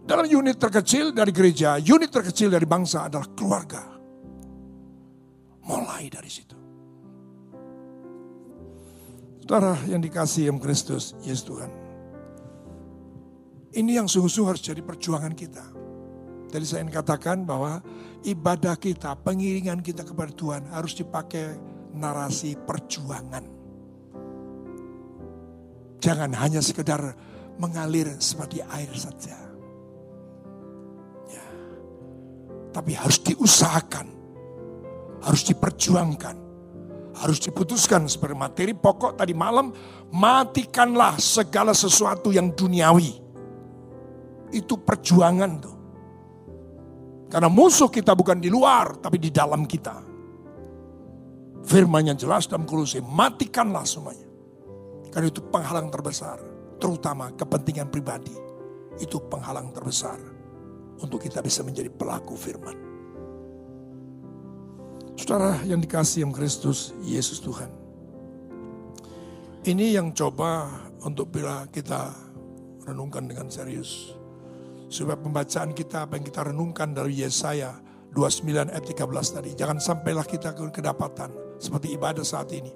Dalam 0.07 0.25
unit 0.25 0.57
terkecil 0.57 1.13
dari 1.13 1.35
gereja, 1.35 1.77
unit 1.77 2.09
terkecil 2.09 2.49
dari 2.49 2.65
bangsa 2.65 3.13
adalah 3.13 3.29
keluarga. 3.37 3.83
Mulai 5.67 6.09
dari 6.09 6.31
situ. 6.31 6.57
Saudara 9.43 9.77
yang 9.91 10.01
dikasih 10.01 10.49
yang 10.49 10.59
Kristus, 10.63 11.13
Yesus 11.21 11.45
Tuhan. 11.45 11.71
Ini 13.77 14.01
yang 14.01 14.09
sungguh-sungguh 14.09 14.57
harus 14.57 14.65
jadi 14.65 14.81
perjuangan 14.81 15.35
kita. 15.37 15.63
Jadi 16.55 16.65
saya 16.65 16.87
ingin 16.87 16.95
katakan 16.95 17.45
bahwa 17.45 17.83
ibadah 18.25 18.79
kita, 18.79 19.19
pengiringan 19.21 19.83
kita 19.83 20.07
kepada 20.07 20.33
Tuhan 20.33 20.71
harus 20.71 20.95
dipakai 20.95 21.76
narasi 21.97 22.55
perjuangan. 22.55 23.45
Jangan 25.99 26.31
hanya 26.37 26.61
sekedar 26.61 27.01
mengalir 27.57 28.21
seperti 28.21 28.61
air 28.63 28.93
saja. 28.95 29.47
Tapi 32.77 32.93
harus 32.93 33.25
diusahakan. 33.25 34.07
Harus 35.25 35.49
diperjuangkan. 35.49 36.37
Harus 37.17 37.41
diputuskan 37.41 38.05
seperti 38.05 38.37
materi 38.37 38.73
pokok 38.77 39.17
tadi 39.17 39.33
malam. 39.33 39.73
Matikanlah 40.13 41.17
segala 41.17 41.73
sesuatu 41.73 42.29
yang 42.37 42.53
duniawi. 42.53 43.17
Itu 44.53 44.77
perjuangan 44.77 45.53
tuh. 45.57 45.77
Karena 47.33 47.49
musuh 47.49 47.89
kita 47.89 48.13
bukan 48.13 48.39
di 48.39 48.53
luar, 48.53 49.01
tapi 49.01 49.19
di 49.19 49.33
dalam 49.33 49.65
kita. 49.65 50.06
Firmannya 51.67 52.15
jelas 52.15 52.47
dalam 52.47 52.63
kolose, 52.63 53.03
matikanlah 53.03 53.83
semuanya. 53.83 54.23
Karena 55.11 55.27
itu 55.27 55.43
penghalang 55.43 55.91
terbesar, 55.91 56.39
terutama 56.79 57.35
kepentingan 57.35 57.91
pribadi. 57.91 58.31
Itu 59.03 59.27
penghalang 59.27 59.75
terbesar 59.75 60.17
untuk 61.03 61.21
kita 61.21 61.43
bisa 61.43 61.67
menjadi 61.67 61.91
pelaku 61.91 62.39
firman. 62.39 62.77
Saudara 65.19 65.59
yang 65.67 65.83
dikasih 65.83 66.23
yang 66.29 66.33
Kristus, 66.33 66.95
Yesus 67.03 67.43
Tuhan. 67.43 67.73
Ini 69.67 69.99
yang 69.99 70.15
coba 70.15 70.71
untuk 71.03 71.35
bila 71.35 71.67
kita 71.67 72.15
renungkan 72.87 73.27
dengan 73.27 73.51
serius. 73.51 74.15
Supaya 74.87 75.19
pembacaan 75.19 75.75
kita, 75.75 76.07
apa 76.07 76.15
yang 76.15 76.25
kita 76.31 76.47
renungkan 76.47 76.95
dari 76.95 77.27
Yesaya 77.27 77.75
29 78.17 78.73
ayat 78.73 78.85
13 78.89 79.37
tadi. 79.37 79.51
Jangan 79.53 79.77
sampailah 79.77 80.25
kita 80.25 80.57
ke 80.57 80.81
kedapatan 80.81 81.61
seperti 81.61 81.93
ibadah 81.93 82.25
saat 82.25 82.49
ini. 82.57 82.73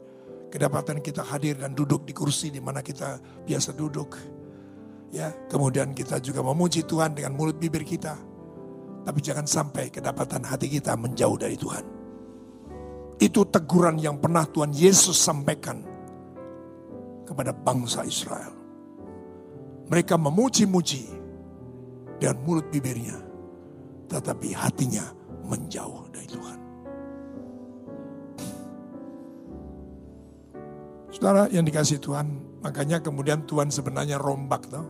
Kedapatan 0.52 1.00
kita 1.00 1.24
hadir 1.24 1.56
dan 1.56 1.72
duduk 1.72 2.04
di 2.04 2.12
kursi 2.12 2.52
di 2.52 2.60
mana 2.60 2.84
kita 2.84 3.16
biasa 3.48 3.72
duduk 3.72 4.40
Ya, 5.10 5.34
kemudian 5.50 5.90
kita 5.90 6.22
juga 6.22 6.38
memuji 6.38 6.86
Tuhan 6.86 7.18
dengan 7.18 7.34
mulut 7.34 7.58
bibir 7.58 7.82
kita. 7.82 8.14
Tapi 9.02 9.18
jangan 9.18 9.42
sampai 9.42 9.90
kedapatan 9.90 10.46
hati 10.46 10.70
kita 10.70 10.94
menjauh 10.94 11.34
dari 11.34 11.58
Tuhan. 11.58 11.84
Itu 13.18 13.42
teguran 13.50 13.98
yang 13.98 14.22
pernah 14.22 14.46
Tuhan 14.46 14.70
Yesus 14.70 15.18
sampaikan 15.18 15.82
kepada 17.26 17.50
bangsa 17.50 18.06
Israel. 18.06 18.54
Mereka 19.90 20.14
memuji-muji 20.14 21.10
dengan 22.22 22.38
mulut 22.46 22.70
bibirnya, 22.70 23.18
tetapi 24.06 24.54
hatinya 24.54 25.10
menjauh 25.50 26.06
dari 26.14 26.28
Tuhan. 26.30 26.58
Saudara 31.10 31.50
yang 31.50 31.66
dikasih 31.66 31.98
Tuhan, 31.98 32.26
makanya 32.62 33.02
kemudian 33.02 33.42
Tuhan 33.44 33.68
sebenarnya 33.68 34.16
rombak. 34.16 34.70
Tahu? 34.70 34.86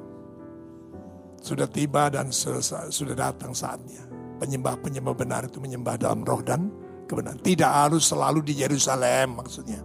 Sudah 1.40 1.64
tiba 1.64 2.12
dan 2.12 2.28
sudah 2.30 3.16
datang 3.16 3.56
saatnya. 3.56 4.04
Penyembah-penyembah 4.36 5.16
benar 5.16 5.48
itu 5.48 5.56
menyembah 5.56 5.96
dalam 5.96 6.20
roh 6.20 6.44
dan 6.44 6.68
kebenaran. 7.08 7.40
Tidak 7.40 7.66
harus 7.66 8.04
selalu 8.12 8.44
di 8.44 8.60
Yerusalem 8.60 9.40
maksudnya. 9.40 9.80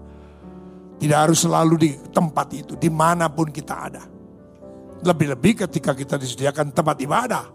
Tidak 0.99 1.15
harus 1.15 1.43
selalu 1.43 1.75
di 1.79 1.91
tempat 2.11 2.51
itu, 2.51 2.75
di 2.75 2.91
mana 2.91 3.31
pun 3.31 3.47
kita 3.51 3.75
ada. 3.75 4.03
Lebih-lebih 5.03 5.67
ketika 5.67 5.95
kita 5.95 6.19
disediakan 6.19 6.75
tempat 6.75 6.99
ibadah. 6.99 7.45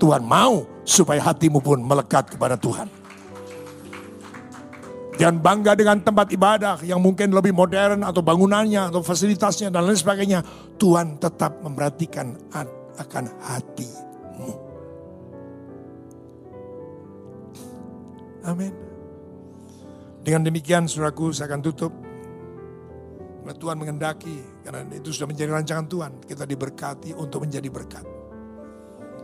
Tuhan 0.00 0.24
mau 0.24 0.64
supaya 0.88 1.20
hatimu 1.20 1.60
pun 1.60 1.84
melekat 1.84 2.32
kepada 2.32 2.56
Tuhan. 2.56 2.88
Jangan 5.20 5.36
bangga 5.36 5.76
dengan 5.76 6.00
tempat 6.00 6.32
ibadah 6.32 6.80
yang 6.80 6.96
mungkin 7.04 7.28
lebih 7.36 7.52
modern 7.52 8.00
atau 8.08 8.24
bangunannya 8.24 8.88
atau 8.88 9.04
fasilitasnya 9.04 9.68
dan 9.68 9.84
lain 9.84 10.00
sebagainya. 10.00 10.40
Tuhan 10.80 11.20
tetap 11.20 11.60
memperhatikan 11.60 12.32
akan 12.96 13.24
hatimu. 13.44 14.52
Amin. 18.48 18.72
Dengan 20.24 20.48
demikian 20.48 20.88
suraku 20.88 21.28
saya 21.36 21.52
akan 21.52 21.60
tutup. 21.60 21.92
Tuhan 23.50 23.76
mengendaki, 23.76 24.64
karena 24.64 24.86
itu 24.94 25.10
sudah 25.12 25.28
menjadi 25.28 25.50
rancangan 25.52 25.84
Tuhan. 25.90 26.12
Kita 26.24 26.48
diberkati 26.48 27.12
untuk 27.18 27.44
menjadi 27.44 27.68
berkat. 27.68 28.06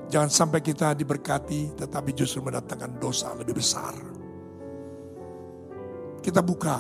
Jangan 0.07 0.31
sampai 0.31 0.63
kita 0.63 0.95
diberkati 0.95 1.75
tetapi 1.75 2.15
justru 2.15 2.39
mendatangkan 2.43 3.03
dosa 3.03 3.35
lebih 3.35 3.59
besar. 3.59 3.95
Kita 6.23 6.43
buka 6.43 6.79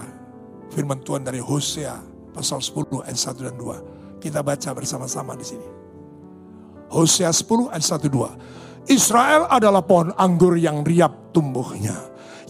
firman 0.70 1.02
Tuhan 1.02 1.26
dari 1.26 1.42
Hosea 1.42 1.94
pasal 2.30 2.62
10 2.62 3.02
ayat 3.02 3.18
1 3.18 3.46
dan 3.46 3.56
2. 3.58 4.22
Kita 4.22 4.42
baca 4.42 4.70
bersama-sama 4.74 5.34
di 5.34 5.46
sini. 5.46 5.68
Hosea 6.90 7.30
10 7.34 7.70
ayat 7.70 7.86
1 7.86 8.06
2. 8.10 8.90
Israel 8.90 9.50
adalah 9.50 9.82
pohon 9.82 10.14
anggur 10.14 10.54
yang 10.54 10.86
riap 10.86 11.34
tumbuhnya, 11.34 11.94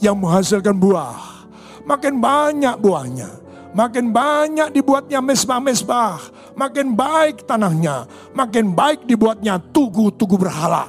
yang 0.05 0.21
menghasilkan 0.21 0.77
buah. 0.77 1.49
Makin 1.89 2.21
banyak 2.21 2.77
buahnya, 2.77 3.31
makin 3.73 4.13
banyak 4.13 4.69
dibuatnya 4.75 5.25
mesbah-mesbah, 5.25 6.21
makin 6.57 6.97
baik 6.97 7.45
tanahnya, 7.45 8.09
makin 8.33 8.73
baik 8.73 9.05
dibuatnya 9.05 9.61
tugu-tugu 9.61 10.41
berhala. 10.41 10.89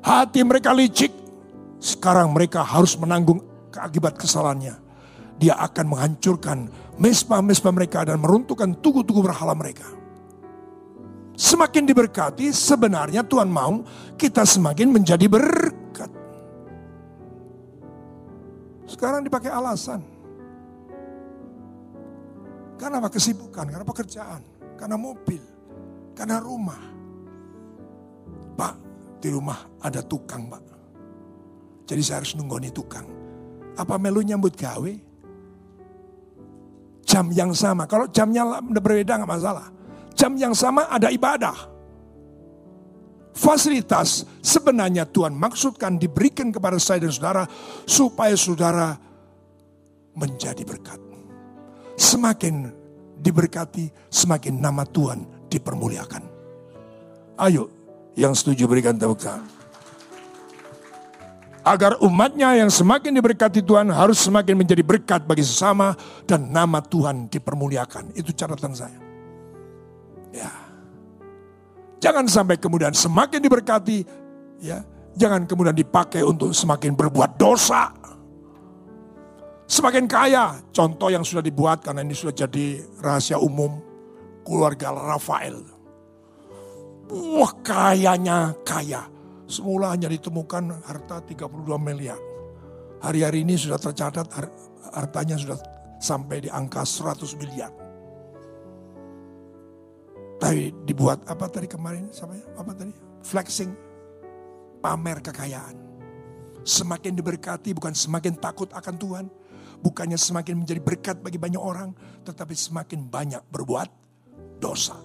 Hati 0.00 0.40
mereka 0.42 0.72
licik, 0.72 1.12
sekarang 1.78 2.32
mereka 2.32 2.64
harus 2.64 2.96
menanggung 2.96 3.44
akibat 3.76 4.16
kesalahannya. 4.16 4.74
Dia 5.38 5.54
akan 5.54 5.94
menghancurkan 5.94 6.66
mesbah-mesbah 6.98 7.70
mereka 7.70 8.02
dan 8.02 8.18
meruntuhkan 8.18 8.74
tugu-tugu 8.82 9.22
berhala 9.22 9.54
mereka. 9.54 9.86
Semakin 11.38 11.86
diberkati, 11.86 12.50
sebenarnya 12.50 13.22
Tuhan 13.22 13.46
mau 13.46 13.86
kita 14.18 14.42
semakin 14.42 14.90
menjadi 14.90 15.30
berkat. 15.30 16.10
Sekarang 18.90 19.22
dipakai 19.22 19.46
alasan. 19.46 20.17
Karena 22.78 23.02
apa? 23.02 23.10
Kesibukan, 23.10 23.66
karena 23.66 23.82
pekerjaan, 23.82 24.40
karena 24.78 24.94
mobil, 24.94 25.42
karena 26.14 26.38
rumah. 26.38 26.78
Pak, 28.54 28.74
di 29.18 29.28
rumah 29.34 29.58
ada 29.82 29.98
tukang, 30.00 30.46
Pak. 30.46 30.62
Jadi 31.88 32.02
saya 32.04 32.22
harus 32.22 32.38
nunggoni 32.38 32.70
tukang. 32.70 33.06
Apa 33.74 33.98
melu 33.98 34.22
nyambut 34.22 34.54
gawe? 34.54 34.92
Jam 37.08 37.32
yang 37.32 37.50
sama. 37.56 37.88
Kalau 37.88 38.06
jamnya 38.12 38.60
berbeda 38.60 39.16
nggak 39.16 39.30
masalah. 39.30 39.72
Jam 40.12 40.36
yang 40.36 40.52
sama 40.52 40.86
ada 40.92 41.08
ibadah. 41.08 41.56
Fasilitas 43.32 44.26
sebenarnya 44.42 45.06
Tuhan 45.06 45.32
maksudkan 45.32 45.94
diberikan 45.96 46.50
kepada 46.50 46.76
saya 46.76 47.06
dan 47.06 47.14
saudara 47.14 47.46
supaya 47.86 48.34
saudara 48.34 48.98
menjadi 50.18 50.66
berkat. 50.66 51.07
Semakin 51.98 52.70
diberkati, 53.18 53.90
semakin 54.06 54.62
nama 54.62 54.86
Tuhan 54.86 55.50
dipermuliakan. 55.50 56.22
Ayo, 57.42 57.68
yang 58.14 58.32
setuju 58.38 58.70
berikan 58.70 58.94
tepuk 58.94 59.18
tangan 59.18 59.58
agar 61.68 62.00
umatnya 62.00 62.56
yang 62.56 62.72
semakin 62.72 63.12
diberkati 63.12 63.60
Tuhan 63.60 63.92
harus 63.92 64.16
semakin 64.24 64.56
menjadi 64.56 64.80
berkat 64.80 65.28
bagi 65.28 65.44
sesama 65.44 65.92
dan 66.24 66.48
nama 66.48 66.80
Tuhan 66.80 67.28
dipermuliakan. 67.28 68.16
Itu 68.16 68.32
catatan 68.32 68.72
saya. 68.72 68.96
Ya. 70.32 70.48
Jangan 72.00 72.24
sampai 72.24 72.56
kemudian 72.56 72.96
semakin 72.96 73.42
diberkati, 73.42 74.06
ya, 74.64 74.80
jangan 75.18 75.44
kemudian 75.44 75.76
dipakai 75.76 76.24
untuk 76.24 76.56
semakin 76.56 76.96
berbuat 76.96 77.36
dosa. 77.36 77.92
Semakin 79.68 80.08
kaya, 80.08 80.64
contoh 80.72 81.12
yang 81.12 81.22
sudah 81.22 81.44
dibuat 81.44 81.84
karena 81.84 82.00
ini 82.00 82.16
sudah 82.16 82.32
jadi 82.32 82.80
rahasia 83.04 83.36
umum, 83.36 83.78
keluarga 84.40 84.96
Rafael. 84.96 85.60
Wah 87.08 87.52
kayanya 87.64 88.52
kaya 88.64 89.18
Semula 89.48 89.96
hanya 89.96 90.12
ditemukan 90.12 90.84
harta 90.84 91.24
32 91.24 91.80
miliar. 91.80 92.20
Hari-hari 93.00 93.48
ini 93.48 93.56
sudah 93.56 93.80
tercatat 93.80 94.28
hartanya 94.92 95.40
sudah 95.40 95.56
sampai 95.96 96.44
di 96.44 96.52
angka 96.52 96.84
100 96.84 97.32
miliar. 97.40 97.72
Tapi 100.36 100.84
dibuat 100.84 101.24
apa 101.24 101.48
tadi 101.48 101.64
kemarin? 101.64 102.12
Apa 102.60 102.76
tadi? 102.76 102.92
Flexing. 103.24 103.72
Pamer 104.84 105.24
kekayaan. 105.24 105.76
Semakin 106.60 107.16
diberkati 107.16 107.72
bukan 107.72 107.96
semakin 107.96 108.36
takut 108.36 108.68
akan 108.76 108.94
Tuhan. 109.00 109.26
Bukannya 109.78 110.18
semakin 110.18 110.64
menjadi 110.64 110.80
berkat 110.82 111.16
bagi 111.22 111.38
banyak 111.38 111.60
orang. 111.62 111.94
Tetapi 112.26 112.54
semakin 112.54 113.06
banyak 113.06 113.42
berbuat 113.50 113.88
dosa. 114.58 114.98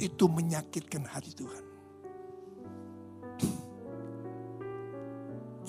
Itu 0.00 0.28
menyakitkan 0.28 1.08
hati 1.08 1.32
Tuhan. 1.32 1.64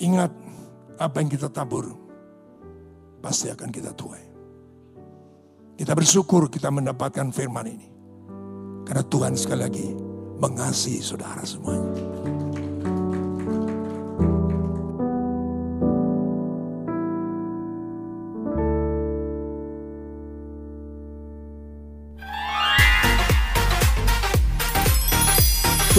Ingat 0.02 0.32
apa 0.98 1.16
yang 1.22 1.30
kita 1.30 1.46
tabur 1.46 1.94
pasti 3.22 3.48
akan 3.48 3.70
kita 3.70 3.94
tuai. 3.94 4.24
Kita 5.78 5.92
bersyukur 5.94 6.50
kita 6.50 6.68
mendapatkan 6.74 7.30
firman 7.30 7.66
ini. 7.70 7.88
Karena 8.82 9.04
Tuhan 9.06 9.34
sekali 9.38 9.60
lagi 9.62 9.88
mengasihi 10.42 11.00
saudara 11.00 11.46
semuanya. 11.46 12.11